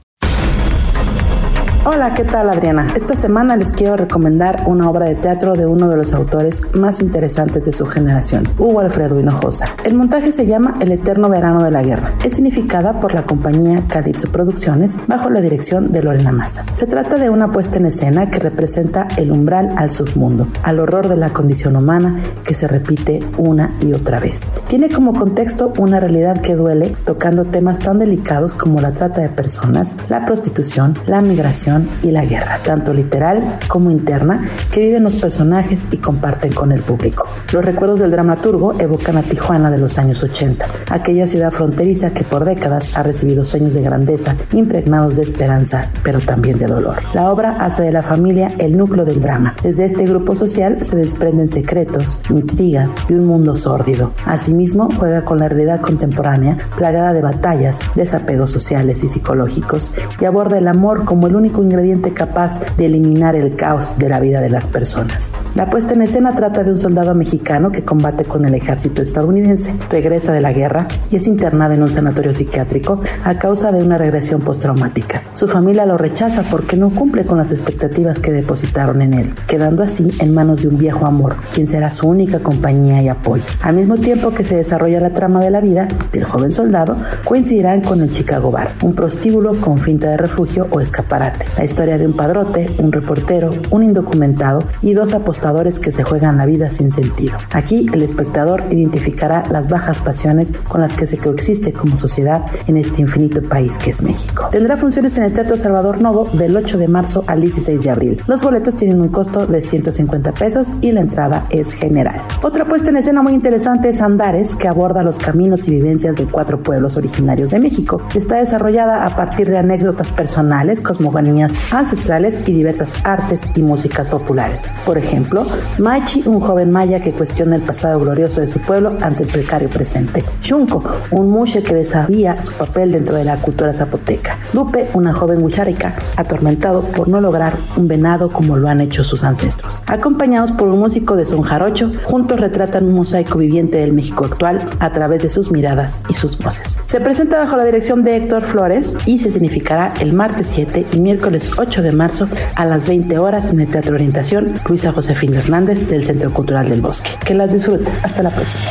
[1.86, 2.94] Hola, ¿qué tal Adriana?
[2.96, 7.02] Esta semana les quiero recomendar una obra de teatro de uno de los autores más
[7.02, 9.68] interesantes de su generación, Hugo Alfredo Hinojosa.
[9.84, 12.14] El montaje se llama El Eterno Verano de la Guerra.
[12.24, 16.64] Es significada por la compañía Calypso Producciones bajo la dirección de Lorena Massa.
[16.72, 21.10] Se trata de una puesta en escena que representa el umbral al submundo, al horror
[21.10, 24.54] de la condición humana que se repite una y otra vez.
[24.70, 29.28] Tiene como contexto una realidad que duele, tocando temas tan delicados como la trata de
[29.28, 35.16] personas, la prostitución, la migración, y la guerra, tanto literal como interna, que viven los
[35.16, 37.28] personajes y comparten con el público.
[37.52, 42.24] Los recuerdos del dramaturgo evocan a Tijuana de los años 80, aquella ciudad fronteriza que
[42.24, 46.96] por décadas ha recibido sueños de grandeza impregnados de esperanza, pero también de dolor.
[47.14, 49.56] La obra hace de la familia el núcleo del drama.
[49.64, 54.14] Desde este grupo social se desprenden secretos, intrigas y un mundo sórdido.
[54.26, 60.58] Asimismo, juega con la realidad contemporánea, plagada de batallas, desapegos sociales y psicológicos, y aborda
[60.58, 64.50] el amor como el único ingrediente capaz de eliminar el caos de la vida de
[64.50, 65.32] las personas.
[65.56, 69.74] La puesta en escena trata de un soldado mexicano que combate con el ejército estadounidense,
[69.90, 73.98] regresa de la guerra y es internado en un sanatorio psiquiátrico a causa de una
[73.98, 75.24] regresión postraumática.
[75.34, 79.84] Su familia lo rechaza porque no cumple con las expectativas que depositaron en él, quedando
[79.84, 83.44] así en manos de un viejo amor, quien será su única compañía y apoyo.
[83.62, 87.82] Al mismo tiempo que se desarrolla la trama de la vida del joven soldado, coincidirán
[87.82, 92.06] con el Chicago Bar, un prostíbulo con finta de refugio o escaparate la historia de
[92.06, 96.92] un padrote, un reportero, un indocumentado y dos apostadores que se juegan la vida sin
[96.92, 97.38] sentido.
[97.52, 102.78] Aquí el espectador identificará las bajas pasiones con las que se coexiste como sociedad en
[102.78, 104.50] este infinito país que es México.
[104.52, 108.22] Tendrá funciones en el Teatro Salvador Novo del 8 de marzo al 16 de abril.
[108.28, 112.22] Los boletos tienen un costo de 150 pesos y la entrada es general.
[112.42, 116.26] Otra puesta en escena muy interesante es Andares, que aborda los caminos y vivencias de
[116.26, 118.02] cuatro pueblos originarios de México.
[118.14, 124.72] Está desarrollada a partir de anécdotas personales, cosmogonías ancestrales y diversas artes y músicas populares.
[124.86, 125.46] Por ejemplo,
[125.80, 129.70] Machi, un joven maya que cuestiona el pasado glorioso de su pueblo ante el precario
[129.70, 130.24] presente.
[130.42, 134.38] Chunco, un mushe que desafía su papel dentro de la cultura zapoteca.
[134.54, 139.24] Lupe, una joven hucharica atormentado por no lograr un venado como lo han hecho sus
[139.24, 139.82] ancestros.
[139.88, 144.66] Acompañados por un músico de son jarocho, juntos retratan un mosaico viviente del México actual
[144.80, 146.80] a través de sus miradas y sus voces.
[146.86, 151.00] Se presenta bajo la dirección de Héctor Flores y se significará el martes 7 y
[151.00, 155.88] miércoles 8 de marzo a las 20 horas en el Teatro Orientación Luisa Josefina Hernández
[155.88, 157.10] del Centro Cultural del Bosque.
[157.26, 157.92] Que las disfrute.
[158.04, 158.66] Hasta la próxima.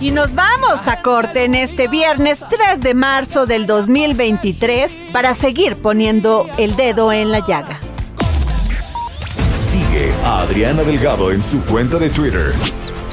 [0.00, 5.76] Y nos vamos a corte en este viernes 3 de marzo del 2023 para seguir
[5.76, 7.78] poniendo el dedo en la llaga.
[9.54, 12.52] Sigue a Adriana Delgado en su cuenta de Twitter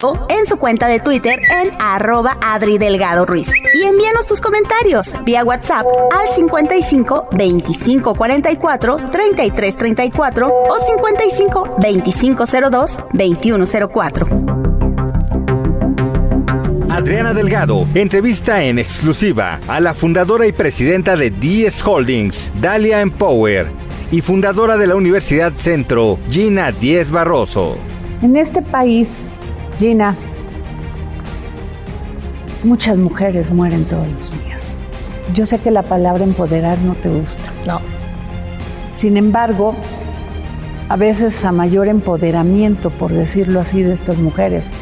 [0.00, 3.50] en su cuenta de Twitter en arroba Adri Delgado Ruiz.
[3.74, 5.84] Y envíanos tus comentarios vía WhatsApp
[6.16, 14.28] al 55 25 44 33 34 o 55 25 02 21 04.
[16.90, 23.66] Adriana Delgado entrevista en exclusiva a la fundadora y presidenta de DS Holdings, Dalia Empower,
[24.12, 27.76] y fundadora de la Universidad Centro, Gina Díez Barroso.
[28.22, 29.08] En este país
[29.78, 30.16] Gina,
[32.64, 34.76] muchas mujeres mueren todos los días.
[35.34, 37.44] Yo sé que la palabra empoderar no te gusta.
[37.64, 37.80] No.
[38.96, 39.76] Sin embargo,
[40.88, 44.72] a veces a mayor empoderamiento, por decirlo así, de estas mujeres,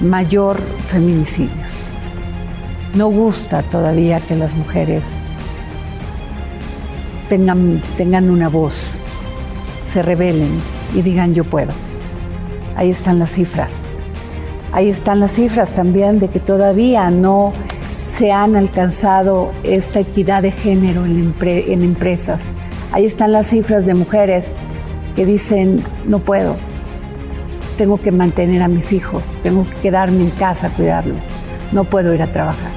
[0.00, 1.90] mayor feminicidios.
[2.94, 5.02] No gusta todavía que las mujeres
[7.28, 8.96] tengan, tengan una voz,
[9.92, 10.48] se rebelen
[10.94, 11.72] y digan yo puedo.
[12.76, 13.91] Ahí están las cifras.
[14.72, 17.52] Ahí están las cifras también de que todavía no
[18.16, 22.54] se han alcanzado esta equidad de género en, empresas.
[22.90, 24.54] Ahí están las cifras de mujeres
[25.14, 26.56] que dicen, no puedo,
[27.76, 31.20] tengo que mantener a mis hijos, tengo que quedarme en casa a cuidarlos,
[31.72, 32.70] no puedo ir a trabajar.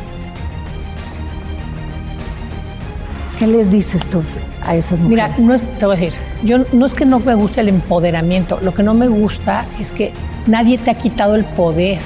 [3.40, 4.22] ¿Qué les dices tú
[4.64, 5.38] a esas mujeres?
[5.38, 7.70] Mira, no es, te voy a decir, yo no es que no me guste el
[7.70, 10.14] empoderamiento, lo que no me gusta es que
[10.48, 12.00] nadie te ha quitado el poder.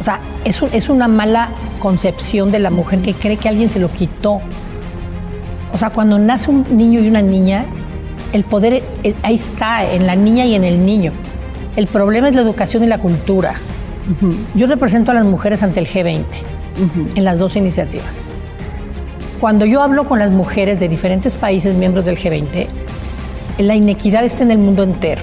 [0.00, 1.48] O sea, es, es una mala
[1.78, 4.40] concepción de la mujer que cree que alguien se lo quitó.
[5.72, 7.64] O sea, cuando nace un niño y una niña,
[8.32, 11.12] el poder eh, ahí está, en la niña y en el niño.
[11.76, 13.54] El problema es la educación y la cultura.
[14.54, 16.24] Yo represento a las mujeres ante el G20
[17.16, 18.30] en las dos iniciativas.
[19.40, 22.68] Cuando yo hablo con las mujeres de diferentes países miembros del G20,
[23.58, 25.22] la inequidad está en el mundo entero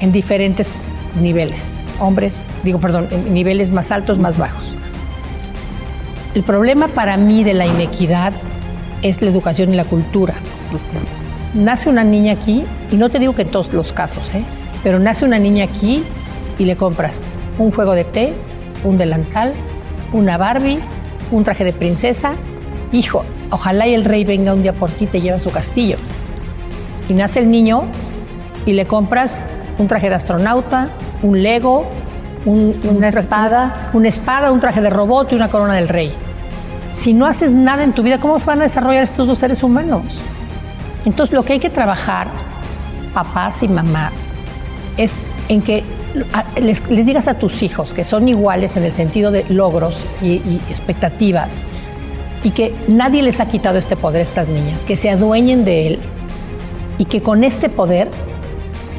[0.00, 0.72] en diferentes
[1.20, 1.68] niveles,
[2.00, 4.74] hombres, digo, perdón, en niveles más altos, más bajos.
[6.34, 8.32] El problema para mí de la inequidad
[9.02, 10.34] es la educación y la cultura.
[11.54, 14.42] Nace una niña aquí, y no te digo que en todos los casos, ¿eh?
[14.82, 16.02] pero nace una niña aquí
[16.58, 17.24] y le compras
[17.58, 18.32] un juego de té,
[18.84, 19.52] un delantal,
[20.12, 20.78] una Barbie,
[21.30, 22.34] un traje de princesa.
[22.92, 25.50] Hijo, ojalá y el rey venga un día por ti y te lleva a su
[25.50, 25.96] castillo.
[27.08, 27.84] Y nace el niño
[28.64, 29.44] y le compras
[29.78, 30.88] un traje de astronauta,
[31.22, 31.86] un Lego,
[32.44, 36.12] una espada, una espada, un traje de robot y una corona del rey.
[36.92, 39.62] Si no haces nada en tu vida, ¿cómo se van a desarrollar estos dos seres
[39.62, 40.18] humanos?
[41.04, 42.28] Entonces lo que hay que trabajar,
[43.12, 44.30] papás y mamás,
[44.96, 45.14] es
[45.48, 45.84] en que
[46.60, 50.36] les, digas a tus hijos que son iguales en el sentido de logros y,
[50.70, 51.62] expectativas
[52.42, 55.86] y que nadie les ha quitado este poder a estas niñas, que se adueñen de
[55.86, 55.98] él
[56.98, 58.10] y que con este poder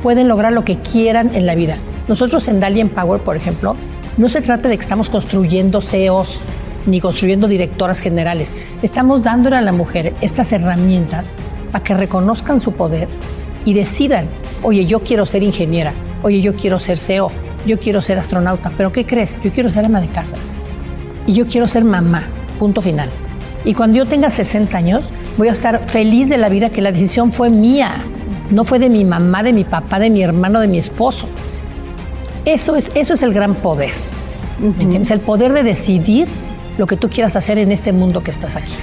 [0.04, 1.78] pueden lograr lo que quieran en la vida.
[2.08, 3.76] Nosotros en Dalian Power, por ejemplo,
[4.18, 6.40] no se trata de que estamos construyendo CEOs
[6.86, 8.54] ni construyendo directoras generales.
[8.82, 11.34] Estamos dándole a la mujer estas herramientas
[11.72, 13.10] para que reconozcan su poder
[13.66, 14.28] y decidan,
[14.64, 17.28] oye, yo quiero ser ingeniera, oye, yo quiero ser CEO,
[17.66, 19.38] yo quiero ser astronauta, pero ¿qué crees?
[19.44, 20.38] Yo quiero ser ama de casa
[21.26, 22.24] y yo quiero ser mamá,
[22.58, 23.10] punto final.
[23.66, 25.06] Y cuando yo tenga 60 años,
[25.38, 28.02] voy a estar feliz de la vida que la decisión fue mía,
[28.52, 31.28] no fue de mi mamá, de mi papá, de mi hermano, de mi esposo.
[32.46, 33.92] Eso es, eso es el gran poder.
[34.60, 35.12] ¿Me entiendes?
[35.12, 36.28] El poder de decidir
[36.78, 38.74] lo que tú quieras hacer en este mundo que estás aquí.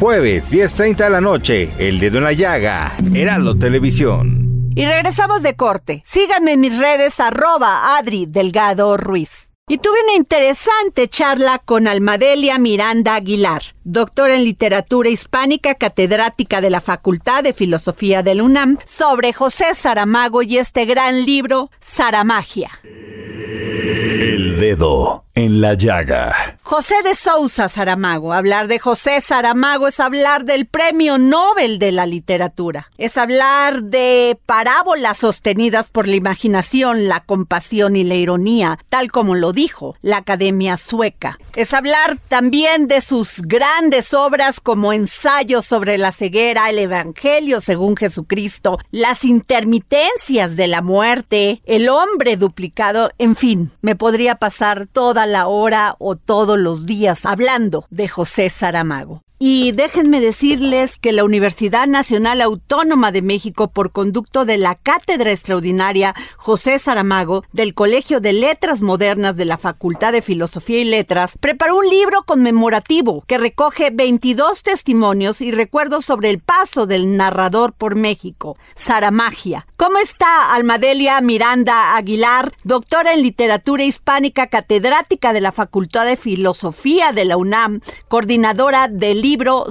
[0.00, 4.70] Jueves, 10.30 de la noche, El Dedo en la Llaga, Heraldo Televisión.
[4.74, 6.02] Y regresamos de corte.
[6.04, 9.51] Síganme en mis redes, arroba Adri Delgado Ruiz.
[9.68, 16.68] Y tuve una interesante charla con Almadelia Miranda Aguilar, doctora en literatura hispánica, catedrática de
[16.68, 22.70] la Facultad de Filosofía del UNAM, sobre José Saramago y este gran libro, Saramagia.
[22.82, 26.58] El dedo en la llaga.
[26.62, 28.32] José de Sousa Saramago.
[28.32, 32.90] Hablar de José Saramago es hablar del Premio Nobel de la Literatura.
[32.98, 39.34] Es hablar de parábolas sostenidas por la imaginación, la compasión y la ironía, tal como
[39.34, 41.38] lo dijo la Academia Sueca.
[41.54, 47.96] Es hablar también de sus grandes obras como ensayos sobre la ceguera, el Evangelio según
[47.96, 55.21] Jesucristo, las intermitencias de la muerte, el hombre duplicado, en fin, me podría pasar toda
[55.26, 59.22] la hora o todos los días hablando de José Saramago.
[59.44, 65.32] Y déjenme decirles que la Universidad Nacional Autónoma de México, por conducto de la Cátedra
[65.32, 71.36] Extraordinaria José Saramago del Colegio de Letras Modernas de la Facultad de Filosofía y Letras,
[71.40, 77.72] preparó un libro conmemorativo que recoge 22 testimonios y recuerdos sobre el paso del narrador
[77.72, 79.66] por México, Saramagia.
[79.76, 87.10] ¿Cómo está Almadelia Miranda Aguilar, doctora en literatura hispánica, catedrática de la Facultad de Filosofía
[87.10, 89.64] de la UNAM, coordinadora del libro.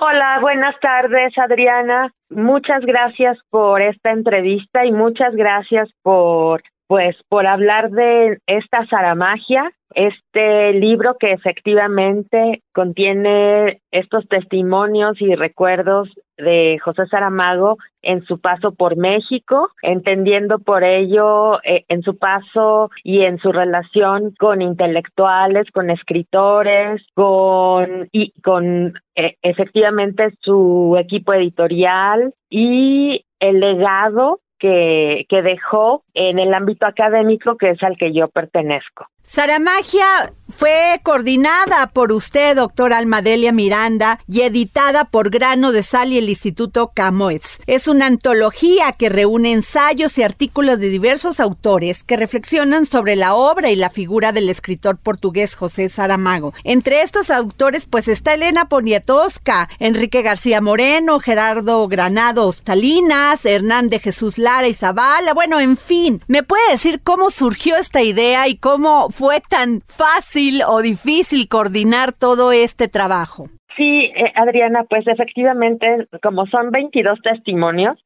[0.00, 2.10] Hola, buenas tardes Adriana.
[2.28, 9.70] Muchas gracias por esta entrevista y muchas gracias por pues por hablar de esta Saramagia
[9.96, 18.74] este libro que efectivamente contiene estos testimonios y recuerdos de José Saramago en su paso
[18.74, 25.64] por México, entendiendo por ello eh, en su paso y en su relación con intelectuales,
[25.72, 35.40] con escritores, con y con eh, efectivamente su equipo editorial y el legado que, que
[35.40, 39.06] dejó en el ámbito académico que es al que yo pertenezco.
[39.26, 46.18] Saramagia fue coordinada por usted, doctora Almadelia Miranda, y editada por Grano de Sal y
[46.18, 47.58] el Instituto Camoes.
[47.66, 53.34] Es una antología que reúne ensayos y artículos de diversos autores que reflexionan sobre la
[53.34, 56.54] obra y la figura del escritor portugués José Saramago.
[56.64, 63.98] Entre estos autores, pues está Elena Poniatowska, Enrique García Moreno, Gerardo Granado Ostalinas, Hernán de
[63.98, 65.34] Jesús Lara y Zavala.
[65.34, 70.35] Bueno, en fin, ¿me puede decir cómo surgió esta idea y cómo fue tan fácil
[70.66, 73.48] o difícil coordinar todo este trabajo?
[73.76, 77.98] Sí, eh, Adriana, pues efectivamente, como son 22 testimonios,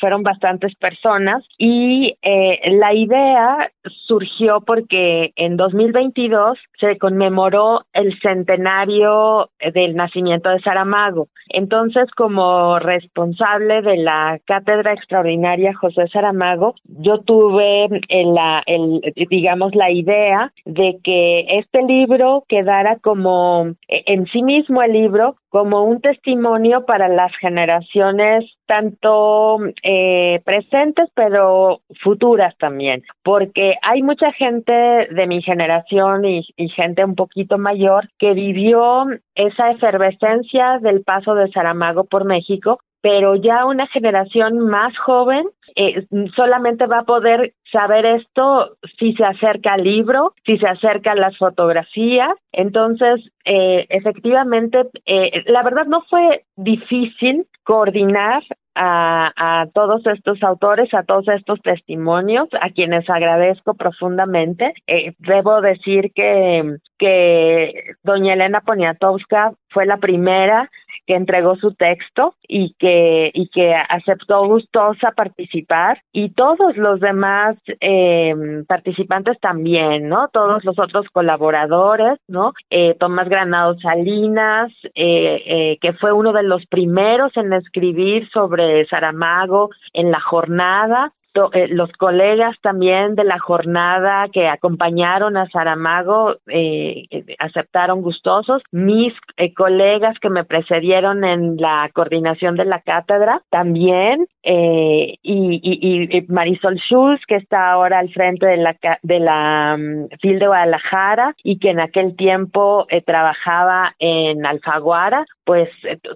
[0.00, 3.72] fueron bastantes personas y eh, la idea
[4.06, 11.28] surgió porque en 2022 se conmemoró el centenario del nacimiento de Saramago.
[11.48, 19.90] Entonces, como responsable de la Cátedra Extraordinaria José Saramago, yo tuve la, el, digamos, la
[19.90, 26.84] idea de que este libro quedara como en sí mismo el libro como un testimonio
[26.84, 35.42] para las generaciones tanto eh, presentes pero futuras también, porque hay mucha gente de mi
[35.42, 42.04] generación y, y gente un poquito mayor que vivió esa efervescencia del paso de Saramago
[42.04, 48.76] por México, pero ya una generación más joven eh, solamente va a poder saber esto
[48.98, 52.30] si se acerca al libro, si se acerca a las fotografías.
[52.50, 58.42] Entonces, eh, efectivamente, eh, la verdad no fue difícil coordinar
[58.74, 64.72] a, a, todos estos autores, a todos estos testimonios, a quienes agradezco profundamente.
[64.86, 70.70] Eh, debo decir que, que doña Elena Poniatowska fue la primera
[71.06, 77.56] que entregó su texto y que y que aceptó gustosa participar y todos los demás
[77.80, 78.34] eh,
[78.66, 85.92] participantes también no todos los otros colaboradores no eh, Tomás Granado Salinas eh, eh, que
[85.94, 91.12] fue uno de los primeros en escribir sobre Saramago en la jornada
[91.52, 98.62] eh, los colegas también de la jornada que acompañaron a Saramago eh, eh, aceptaron gustosos,
[98.72, 99.12] mis
[99.56, 107.20] colegas que me precedieron en la coordinación de la cátedra también, y, y, Marisol Schulz
[107.26, 111.70] que está ahora al frente de la, de la um, FIL de Guadalajara y que
[111.70, 115.68] en aquel tiempo trabajaba en Alfaguara, pues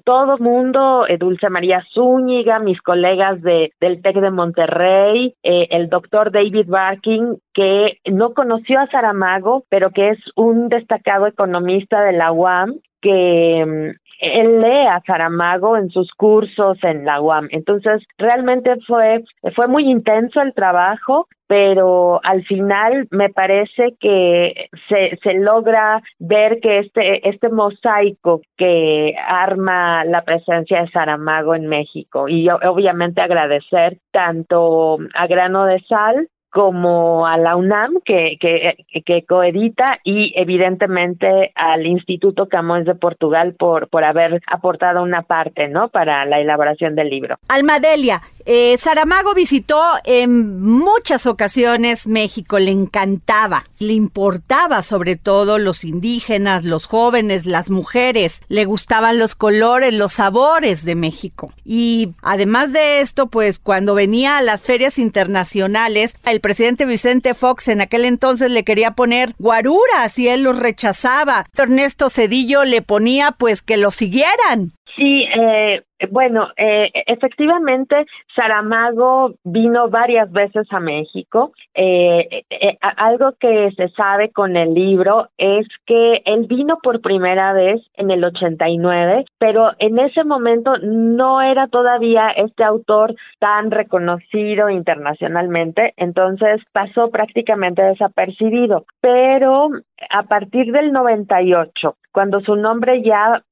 [0.05, 6.33] todo mundo, Dulce María Zúñiga, mis colegas de, del TEC de Monterrey, eh, el doctor
[6.33, 12.33] David Barking, que no conoció a Saramago, pero que es un destacado economista de la
[12.33, 17.49] UAM, que mm, él lee a Saramago en sus cursos en la UAM.
[17.51, 25.19] Entonces, realmente fue, fue muy intenso el trabajo, pero al final me parece que se,
[25.23, 32.29] se logra ver que este, este mosaico que arma la presencia de Saramago en México
[32.29, 39.25] y obviamente agradecer tanto a Grano de Sal como a la UNAM que, que, que
[39.25, 45.89] coedita y evidentemente al Instituto Camões de Portugal por, por haber aportado una parte, ¿no?
[45.89, 47.37] Para la elaboración del libro.
[47.49, 55.85] Almadelia, eh, Saramago visitó en muchas ocasiones México, le encantaba, le importaba sobre todo los
[55.85, 61.53] indígenas, los jóvenes, las mujeres, le gustaban los colores, los sabores de México.
[61.65, 67.69] Y además de esto, pues cuando venía a las ferias internacionales, el presidente Vicente Fox
[67.69, 71.47] en aquel entonces le quería poner guaruras y él los rechazaba.
[71.57, 74.73] Ernesto Cedillo le ponía pues que lo siguieran.
[74.97, 81.53] Sí, eh, bueno, eh, efectivamente, Saramago vino varias veces a México.
[81.75, 87.53] Eh, eh, algo que se sabe con el libro es que él vino por primera
[87.53, 94.71] vez en el 89, pero en ese momento no era todavía este autor tan reconocido
[94.71, 98.87] internacionalmente, entonces pasó prácticamente desapercibido.
[99.01, 99.69] Pero
[100.09, 103.43] a partir del 98, cuando su nombre ya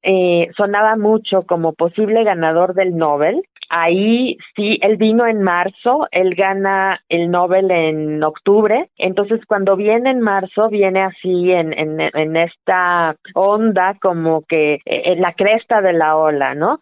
[0.57, 3.41] sonaba mucho como posible ganador del Nobel.
[3.69, 10.11] Ahí sí, él vino en marzo, él gana el Nobel en octubre, entonces cuando viene
[10.11, 15.93] en marzo viene así en, en, en esta onda como que en la cresta de
[15.93, 16.79] la ola, ¿no?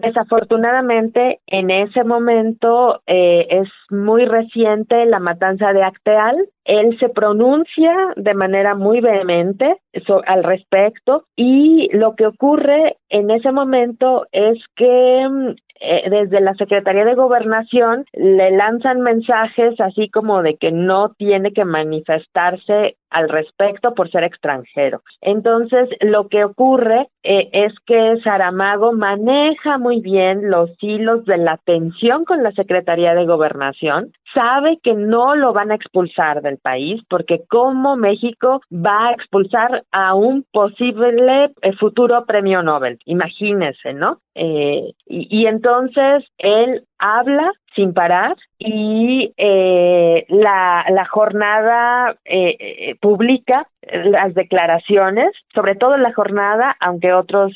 [0.00, 7.92] desafortunadamente en ese momento eh, es muy reciente la matanza de Acteal, él se pronuncia
[8.16, 9.78] de manera muy vehemente
[10.26, 16.54] al respecto y lo que ocurre en ese momento es que mm, eh, desde la
[16.54, 23.28] Secretaría de Gobernación le lanzan mensajes así como de que no tiene que manifestarse al
[23.28, 25.02] respecto por ser extranjero.
[25.20, 31.58] Entonces, lo que ocurre eh, es que Saramago maneja muy bien los hilos de la
[31.64, 37.02] tensión con la Secretaría de Gobernación, sabe que no lo van a expulsar del país
[37.08, 44.18] porque como México va a expulsar a un posible eh, futuro premio Nobel, imagínese, ¿no?
[44.34, 53.66] Eh, y, entonces él habla sin parar y eh, la, la jornada eh, eh, publica
[53.82, 57.52] las declaraciones, sobre todo la jornada, aunque otros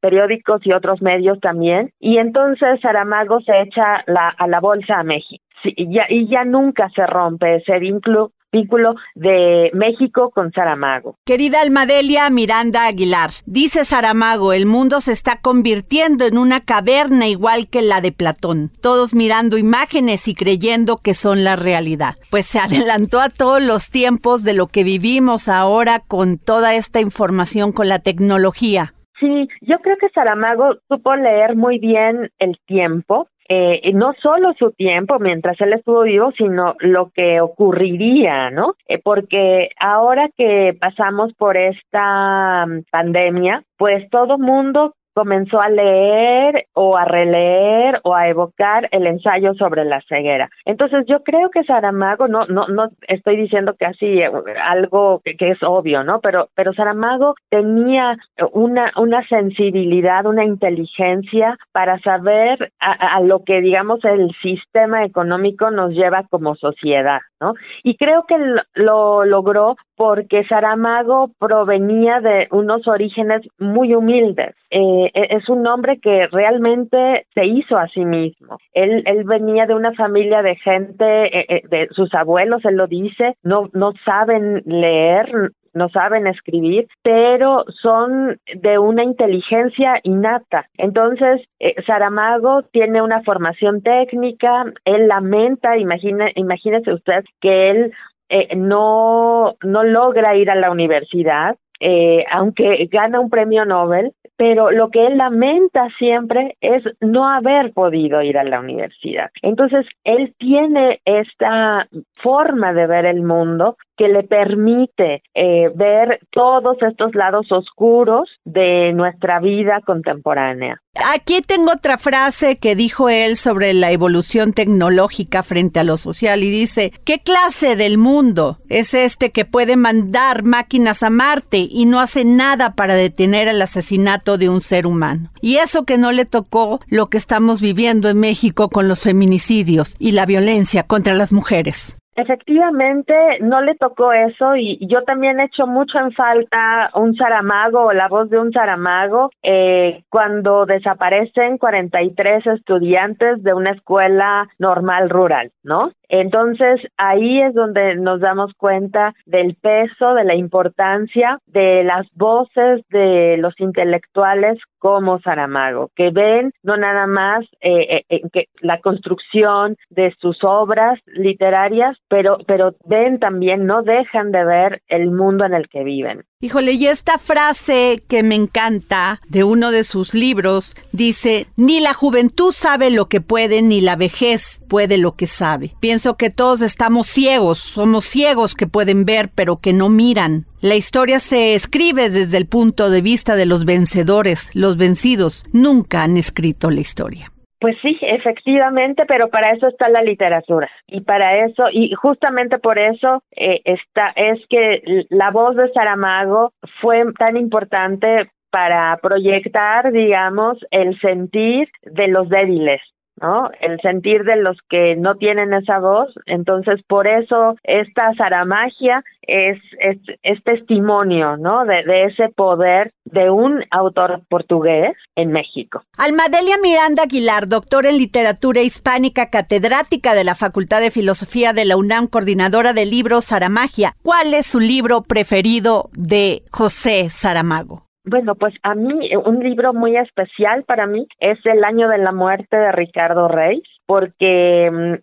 [0.00, 5.02] periódicos y otros medios también, y entonces Saramago se echa la, a la bolsa a
[5.02, 5.44] México.
[5.64, 11.16] y, ya, y ya nunca se rompe ese vínculo vínculo de México con Saramago.
[11.24, 17.68] Querida Almadelia Miranda Aguilar, dice Saramago, el mundo se está convirtiendo en una caverna igual
[17.68, 22.14] que la de Platón, todos mirando imágenes y creyendo que son la realidad.
[22.30, 27.00] Pues se adelantó a todos los tiempos de lo que vivimos ahora con toda esta
[27.00, 28.94] información con la tecnología.
[29.20, 34.72] Sí, yo creo que Saramago supo leer muy bien el tiempo eh, no solo su
[34.72, 38.74] tiempo mientras él estuvo vivo, sino lo que ocurriría, ¿no?
[38.88, 46.66] Eh, porque ahora que pasamos por esta mm, pandemia, pues todo mundo comenzó a leer
[46.74, 50.50] o a releer o a evocar el ensayo sobre la ceguera.
[50.64, 54.30] Entonces yo creo que Saramago, no, no, no estoy diciendo así eh,
[54.62, 56.20] algo que, es obvio, ¿no?
[56.20, 58.16] Pero, pero Saramago tenía
[58.52, 65.70] una, una sensibilidad, una inteligencia para saber a, a lo que digamos el sistema económico
[65.70, 67.54] nos lleva como sociedad, ¿no?
[67.82, 68.36] Y creo que
[68.74, 74.54] lo logró porque Saramago provenía de unos orígenes muy humildes.
[74.70, 78.58] Eh, e, es un hombre que realmente se hizo a sí mismo.
[78.72, 82.86] Él, él venía de una familia de gente, eh, eh, de sus abuelos, él lo
[82.86, 90.66] dice, no, no saben leer, no saben escribir, pero son de una inteligencia innata.
[90.76, 91.40] Entonces,
[91.86, 97.92] Saramago tiene una formación técnica, él lamenta, imagine, imagínese usted que él
[98.34, 104.72] eh, no, no logra ir a la universidad, eh, aunque gana un premio Nobel, pero
[104.72, 109.30] lo que él lamenta siempre es no haber podido ir a la universidad.
[109.40, 111.86] Entonces, él tiene esta
[112.24, 118.92] forma de ver el mundo que le permite eh, ver todos estos lados oscuros de
[118.92, 120.80] nuestra vida contemporánea.
[121.12, 126.44] Aquí tengo otra frase que dijo él sobre la evolución tecnológica frente a lo social
[126.44, 131.86] y dice, ¿qué clase del mundo es este que puede mandar máquinas a Marte y
[131.86, 135.30] no hace nada para detener el asesinato de un ser humano?
[135.40, 139.96] Y eso que no le tocó lo que estamos viviendo en México con los feminicidios
[139.98, 141.96] y la violencia contra las mujeres.
[142.16, 147.86] Efectivamente, no le tocó eso y yo también he hecho mucho en falta un Saramago
[147.86, 155.10] o la voz de un Saramago eh, cuando desaparecen 43 estudiantes de una escuela normal
[155.10, 155.90] rural, ¿no?
[156.08, 162.82] Entonces ahí es donde nos damos cuenta del peso, de la importancia de las voces
[162.90, 169.76] de los intelectuales como Saramago, que ven no nada más eh, eh, que la construcción
[169.88, 175.54] de sus obras literarias, pero, pero ven también, no dejan de ver el mundo en
[175.54, 176.24] el que viven.
[176.44, 181.94] Híjole, y esta frase que me encanta de uno de sus libros dice, ni la
[181.94, 185.74] juventud sabe lo que puede, ni la vejez puede lo que sabe.
[185.80, 190.44] Pienso que todos estamos ciegos, somos ciegos que pueden ver pero que no miran.
[190.60, 196.02] La historia se escribe desde el punto de vista de los vencedores, los vencidos nunca
[196.02, 197.33] han escrito la historia.
[197.60, 200.68] Pues sí, efectivamente, pero para eso está la literatura.
[200.86, 206.52] Y para eso y justamente por eso eh, está es que la voz de Saramago
[206.80, 212.80] fue tan importante para proyectar, digamos, el sentir de los débiles,
[213.20, 213.50] ¿no?
[213.60, 216.12] El sentir de los que no tienen esa voz.
[216.26, 221.64] Entonces, por eso esta zaramagia es, es, es testimonio, ¿no?
[221.64, 225.82] De, ese poder de un autor portugués en México.
[225.96, 231.76] Almadelia Miranda Aguilar, doctora en literatura hispánica, catedrática de la Facultad de Filosofía de la
[231.76, 233.94] UNAM, coordinadora del libro Saramagia.
[234.02, 237.83] ¿Cuál es su libro preferido de José Saramago?
[238.04, 241.98] Bueno, pues a mí eh, un libro muy especial para mí es El año de
[241.98, 244.94] la muerte de Ricardo Reis, porque mm,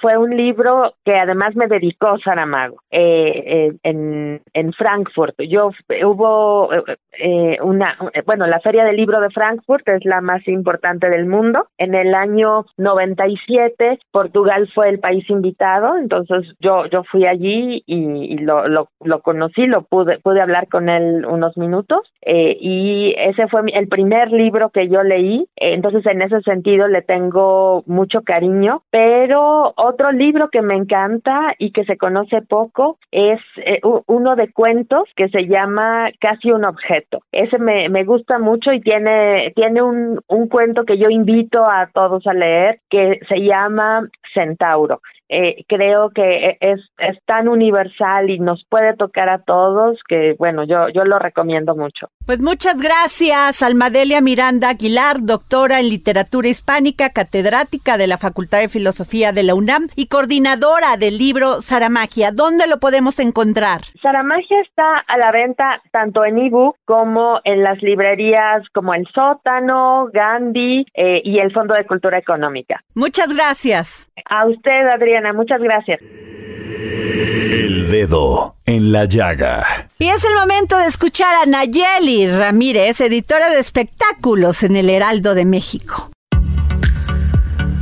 [0.00, 5.34] fue un libro que además me dedicó Saramago eh, eh, en, en Frankfurt.
[5.48, 5.70] Yo
[6.04, 6.70] hubo
[7.18, 11.66] eh, una, bueno, la Feria del Libro de Frankfurt es la más importante del mundo.
[11.78, 18.38] En el año 97 Portugal fue el país invitado, entonces yo yo fui allí y,
[18.38, 23.62] lo, lo, lo, conocí, lo pude pude hablar con él unos minutos y ese fue
[23.72, 25.46] el primer libro que yo leí.
[25.56, 31.72] entonces en ese sentido le tengo mucho cariño, pero otro libro que me encanta y
[31.72, 37.20] que se conoce poco es eh, uno de cuentos que se llama Casi un objeto.
[37.32, 41.88] Ese me, me gusta mucho y tiene, tiene un, un cuento que yo invito a
[41.92, 45.00] todos a leer que se llama Centauro.
[45.28, 50.64] Eh, creo que es, es tan universal y nos puede tocar a todos que, bueno,
[50.64, 52.08] yo, yo lo recomiendo mucho.
[52.24, 58.68] Pues muchas gracias, Almadelia Miranda Aguilar, doctora en literatura hispánica, catedrática de la Facultad de
[58.68, 62.30] Filosofía de la UNAM y coordinadora del libro Saramagia.
[62.32, 63.82] ¿Dónde lo podemos encontrar?
[64.02, 70.08] Saramagia está a la venta tanto en ebook como en las librerías como El Sótano,
[70.12, 72.80] Gandhi eh, y el Fondo de Cultura Económica.
[72.94, 74.10] Muchas gracias.
[74.28, 76.00] A usted, Adriana, muchas gracias.
[76.00, 79.88] El dedo en la llaga.
[79.98, 85.34] Y es el momento de escuchar a Nayeli Ramírez, editora de espectáculos en el Heraldo
[85.34, 86.10] de México.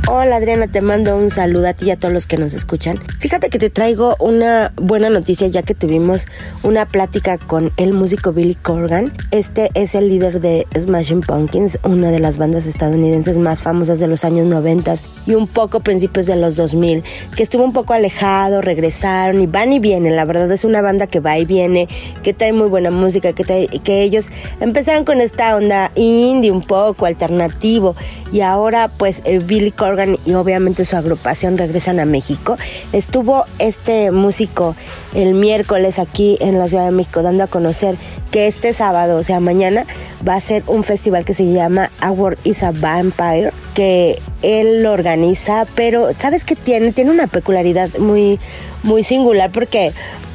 [0.07, 2.99] Hola Adriana, te mando un saludo a ti y a todos los que nos escuchan.
[3.19, 6.27] Fíjate que te traigo una buena noticia ya que tuvimos
[6.61, 9.11] una plática con el músico Billy Corgan.
[9.31, 14.05] Este es el líder de Smashing Pumpkins, una de las bandas estadounidenses más famosas de
[14.05, 14.93] los años 90
[15.25, 17.03] y un poco principios de los 2000,
[17.35, 20.15] que estuvo un poco alejado, regresaron y van y vienen.
[20.15, 21.89] La verdad es una banda que va y viene,
[22.21, 24.29] que trae muy buena música, que, trae, que ellos
[24.59, 27.95] empezaron con esta onda indie un poco alternativo
[28.31, 29.94] y ahora pues Billy Corgan
[30.25, 32.57] Y obviamente su agrupación regresan a México.
[32.91, 34.75] Estuvo este músico
[35.13, 37.95] el miércoles aquí en la Ciudad de México dando a conocer
[38.31, 39.85] que este sábado, o sea, mañana,
[40.27, 45.65] va a ser un festival que se llama Our is a Vampire, que él organiza,
[45.75, 46.91] pero ¿sabes qué tiene?
[46.91, 48.39] Tiene una peculiaridad muy,
[48.83, 49.93] muy singular porque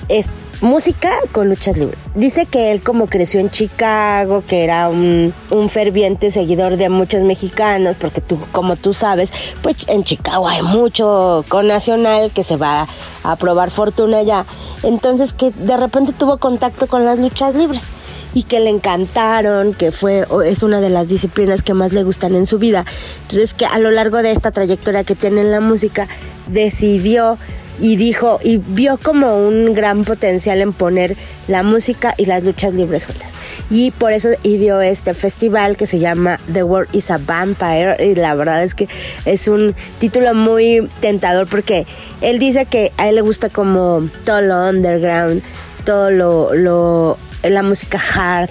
[0.09, 0.31] es
[0.61, 1.99] música con luchas libres.
[2.15, 5.33] Dice que él como creció en Chicago, que era un,
[5.69, 9.33] ferviente seguidor de muchos mexicanos, porque tú, como tú sabes,
[9.63, 12.87] pues en Chicago hay mucho con Nacional que se va
[13.23, 14.47] a probar fortuna ya.
[14.83, 17.89] Entonces que de repente tuvo contacto con las luchas libres
[18.35, 22.35] y que le encantaron, que fue es una de las disciplinas que más le gustan
[22.35, 22.85] en su vida.
[23.23, 26.09] Entonces que a lo largo de esta trayectoria que tiene en la música
[26.47, 27.39] decidió
[27.81, 31.17] y dijo y vio como un gran potencial en poner
[31.49, 33.35] la música y las luchas libres juntas.
[33.71, 38.15] Y por eso dio este festival que se llama The World is a Vampire y
[38.15, 38.89] la verdad es que
[39.25, 41.87] es un título muy tentador porque
[42.21, 45.43] él dice que a él le gusta como todo lo underground,
[45.85, 48.51] todo lo, lo la música hard.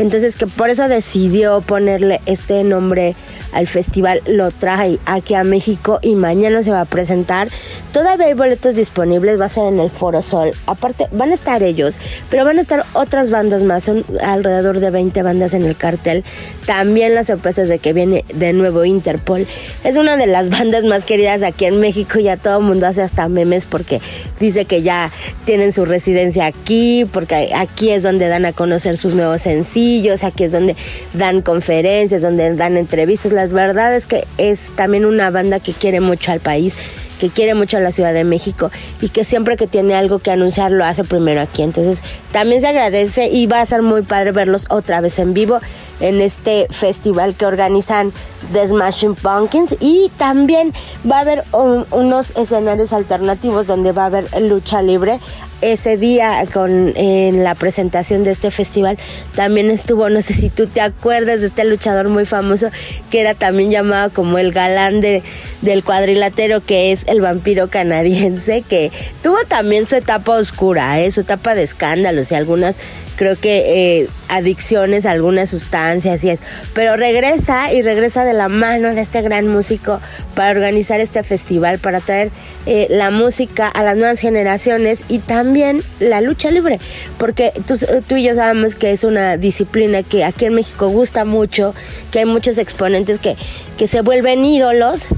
[0.00, 3.14] Entonces que por eso decidió ponerle este nombre
[3.52, 7.48] al festival, lo trae aquí a México y mañana se va a presentar.
[7.92, 10.52] Todavía hay boletos disponibles, va a ser en el Foro Sol.
[10.66, 11.98] Aparte, van a estar ellos,
[12.30, 16.24] pero van a estar otras bandas más, son alrededor de 20 bandas en el cartel.
[16.64, 19.46] También las sorpresas de que viene de nuevo Interpol.
[19.84, 23.02] Es una de las bandas más queridas aquí en México, ya todo el mundo hace
[23.02, 24.00] hasta memes porque
[24.38, 25.12] dice que ya
[25.44, 29.89] tienen su residencia aquí, porque aquí es donde dan a conocer sus nuevos sencillos,
[30.24, 30.76] aquí es donde
[31.14, 33.32] dan conferencias, donde dan entrevistas.
[33.32, 36.76] La verdad es que es también una banda que quiere mucho al país
[37.20, 38.70] que quiere mucho a la Ciudad de México
[39.02, 41.62] y que siempre que tiene algo que anunciar lo hace primero aquí.
[41.62, 45.60] Entonces también se agradece y va a ser muy padre verlos otra vez en vivo
[46.00, 48.12] en este festival que organizan
[48.52, 49.76] The Smashing Pumpkins.
[49.80, 50.72] Y también
[51.08, 55.20] va a haber unos escenarios alternativos donde va a haber lucha libre
[55.60, 58.98] ese día con en la presentación de este festival
[59.34, 62.70] también estuvo no sé si tú te acuerdas de este luchador muy famoso
[63.10, 65.22] que era también llamado como el galán de,
[65.62, 68.90] del cuadrilátero que es el vampiro canadiense que
[69.22, 71.10] tuvo también su etapa oscura ¿eh?
[71.10, 72.76] su etapa de escándalos y algunas
[73.20, 76.40] creo que eh, adicciones a algunas sustancias y es.
[76.72, 80.00] Pero regresa y regresa de la mano de este gran músico
[80.34, 82.30] para organizar este festival, para traer
[82.64, 86.80] eh, la música a las nuevas generaciones y también la lucha libre,
[87.18, 87.74] porque tú,
[88.08, 91.74] tú y yo sabemos que es una disciplina que aquí en México gusta mucho,
[92.10, 93.36] que hay muchos exponentes que,
[93.76, 95.08] que se vuelven ídolos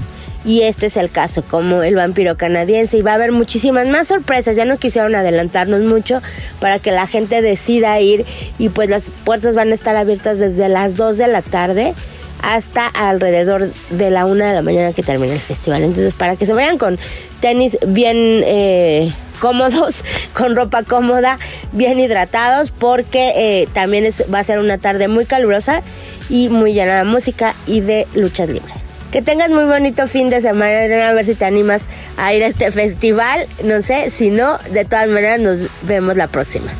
[0.45, 2.97] y este es el caso, como el vampiro canadiense.
[2.97, 4.55] Y va a haber muchísimas más sorpresas.
[4.55, 6.21] Ya no quisieron adelantarnos mucho
[6.59, 8.25] para que la gente decida ir.
[8.59, 11.93] Y pues las puertas van a estar abiertas desde las 2 de la tarde
[12.41, 15.81] hasta alrededor de la 1 de la mañana que termine el festival.
[15.81, 16.99] Entonces, para que se vayan con
[17.39, 21.39] tenis bien eh, cómodos, con ropa cómoda,
[21.71, 25.83] bien hidratados, porque eh, también va a ser una tarde muy calurosa
[26.29, 28.92] y muy llena de música y de luchas libres.
[29.13, 31.87] Que tengas muy bonito fin de semana, Adriana, a ver si te animas
[32.17, 33.45] a ir a este festival.
[33.63, 36.71] No sé, si no, de todas maneras nos vemos la próxima.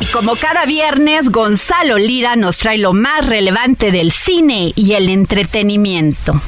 [0.00, 5.08] Y como cada viernes, Gonzalo Lira nos trae lo más relevante del cine y el
[5.08, 6.38] entretenimiento.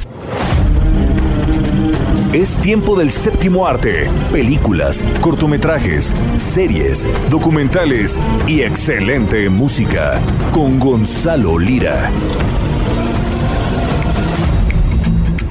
[2.34, 10.20] Es tiempo del séptimo arte, películas, cortometrajes, series, documentales y excelente música
[10.53, 12.11] con Gonzalo Lira.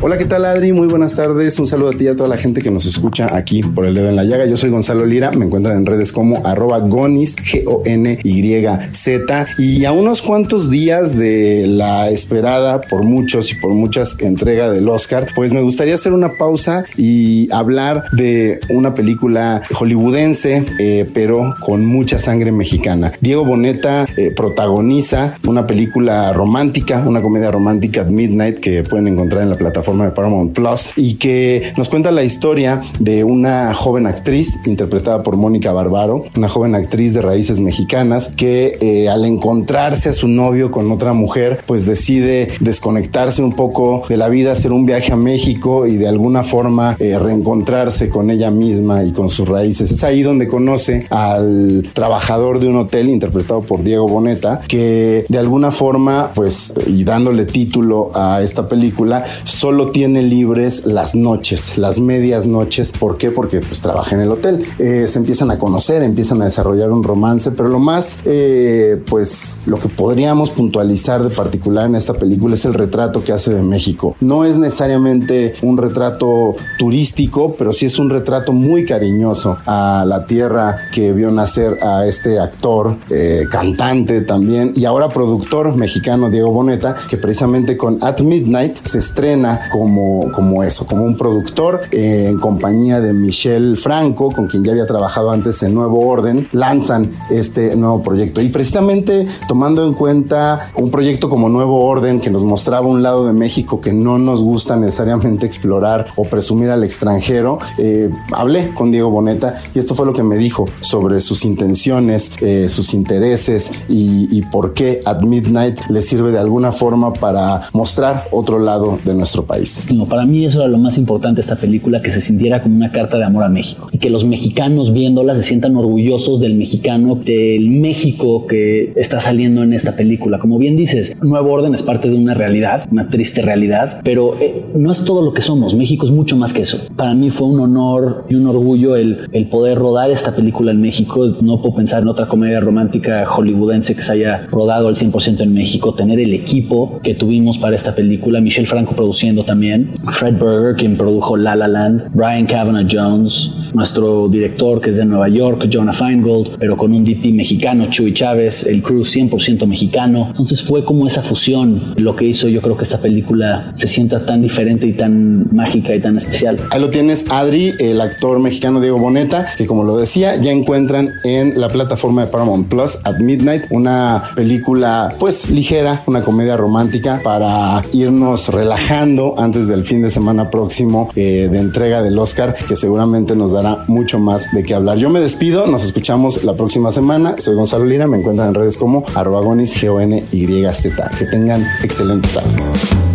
[0.04, 0.74] Hola, ¿qué tal Adri?
[0.74, 1.60] Muy buenas tardes.
[1.60, 3.93] Un saludo a ti y a toda la gente que nos escucha aquí por el
[3.93, 4.47] dedo en la llaga.
[4.47, 5.30] Yo soy Gonzalo Lira.
[5.30, 9.45] Me encuentran en redes como arroba gonis, G-O-N-Y-Z.
[9.60, 14.89] Y a unos cuantos días de la esperada por muchos y por muchas entrega del
[14.89, 21.54] Oscar, pues me gustaría hacer una pausa y hablar de una película hollywoodense, eh, pero
[21.60, 23.12] con mucha sangre mexicana.
[23.22, 29.52] Diego Boneta eh, protagoniza una película romántica, una comedia romántica midnight que pueden encontrar en
[29.52, 34.60] la plataforma de Paramount Plus y que nos cuenta la historia de una joven actriz
[34.66, 40.14] interpretada por Mónica Barbaro, una joven actriz de raíces mexicanas que eh, al encontrarse a
[40.14, 44.86] su novio con otra mujer, pues decide desconectarse un poco de la vida, hacer un
[44.86, 49.48] viaje a México y de alguna forma eh, reencontrarse con ella misma y con sus
[49.48, 49.92] raíces.
[49.92, 55.38] Es ahí donde conoce al trabajador de un hotel interpretado por Diego Boneta, que de
[55.38, 62.00] alguna forma, pues, y dándole título a esta película, solo tiene libres las noches, las
[62.00, 62.92] medias noches.
[62.92, 63.32] ¿Por qué?
[63.32, 64.64] Porque pues trabaja en el hotel.
[64.80, 69.60] Eh, se empiezan a conocer, empiezan a desarrollar un romance, pero lo más, eh, pues
[69.66, 73.64] lo que podríamos puntualizar de particular en esta película es el retrato que hace de
[73.64, 74.16] México.
[74.20, 80.26] No es necesariamente un retrato turístico, pero sí es un retrato muy cariñoso a la
[80.26, 86.52] tierra que vio nacer a este actor, eh, cantante también y ahora productor mexicano Diego
[86.52, 92.38] Boneta, que precisamente con At Midnight se estrena como, como eso, como un productor en
[92.38, 97.76] compañía de Michelle Franco, con quien ya había trabajado antes en Nuevo Orden, lanzan este
[97.76, 98.42] nuevo proyecto.
[98.42, 103.26] Y precisamente tomando en cuenta un proyecto como Nuevo Orden que nos mostraba un lado
[103.26, 108.92] de México que no nos gusta necesariamente explorar o presumir al extranjero, eh, hablé con
[108.92, 113.72] Diego Boneta y esto fue lo que me dijo sobre sus intenciones, eh, sus intereses
[113.88, 119.00] y, y por qué At Midnight le sirve de alguna forma para mostrar otro lado
[119.04, 119.61] de nuestro país.
[119.95, 122.76] No, para mí eso era lo más importante de esta película, que se sintiera como
[122.76, 126.55] una carta de amor a México y que los mexicanos viéndola se sientan orgullosos del
[126.55, 130.39] mexicano, del México que está saliendo en esta película.
[130.39, 134.64] Como bien dices, Nuevo Orden es parte de una realidad, una triste realidad, pero eh,
[134.76, 135.76] no es todo lo que somos.
[135.76, 136.80] México es mucho más que eso.
[136.95, 140.82] Para mí fue un honor y un orgullo el, el poder rodar esta película en
[140.82, 141.26] México.
[141.41, 145.53] No puedo pensar en otra comedia romántica hollywoodense que se haya rodado al 100% en
[145.53, 145.93] México.
[145.93, 150.98] Tener el equipo que tuvimos para esta película, Michelle Franco produciendo también, Fred Berger, quien
[150.98, 155.94] produjo La La Land, Brian Kavanagh Jones, nuestro director que es de Nueva York, Jonah
[155.94, 160.28] Feingold, pero con un DP mexicano, Chuy Chávez, el crew 100% mexicano.
[160.28, 164.26] Entonces fue como esa fusión lo que hizo yo creo que esta película se sienta
[164.26, 166.58] tan diferente y tan mágica y tan especial.
[166.72, 171.12] Ahí lo tienes, Adri, el actor mexicano Diego Boneta, que como lo decía, ya encuentran
[171.24, 177.22] en la plataforma de Paramount Plus at Midnight una película pues ligera, una comedia romántica
[177.24, 182.76] para irnos relajando antes del fin de semana próximo eh, de entrega del Oscar, que
[182.76, 184.98] seguramente nos dará mucho más de qué hablar.
[184.98, 187.36] Yo me despido, nos escuchamos la próxima semana.
[187.38, 191.12] Soy Gonzalo Lira, me encuentran en redes como arroba gonis, g o n y z
[191.18, 193.11] Que tengan excelente tarde.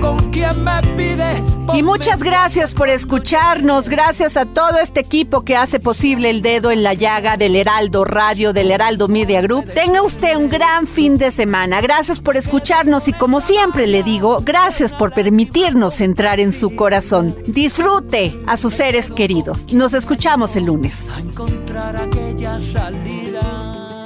[0.00, 1.42] Con quien me pide.
[1.74, 6.70] Y muchas gracias por escucharnos, gracias a todo este equipo que hace posible el dedo
[6.70, 9.72] en la llaga del Heraldo Radio, del Heraldo Media Group.
[9.74, 14.40] Tenga usted un gran fin de semana, gracias por escucharnos y como siempre le digo,
[14.42, 17.34] gracias por permitirnos entrar en su corazón.
[17.46, 19.70] Disfrute a sus seres queridos.
[19.72, 21.06] Nos escuchamos el lunes.
[21.18, 24.04] Encontrar aquella salida.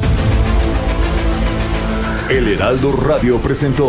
[2.29, 3.89] El Heraldo Radio presentó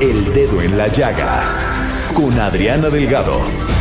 [0.00, 3.73] El Dedo en la Llaga con Adriana Delgado.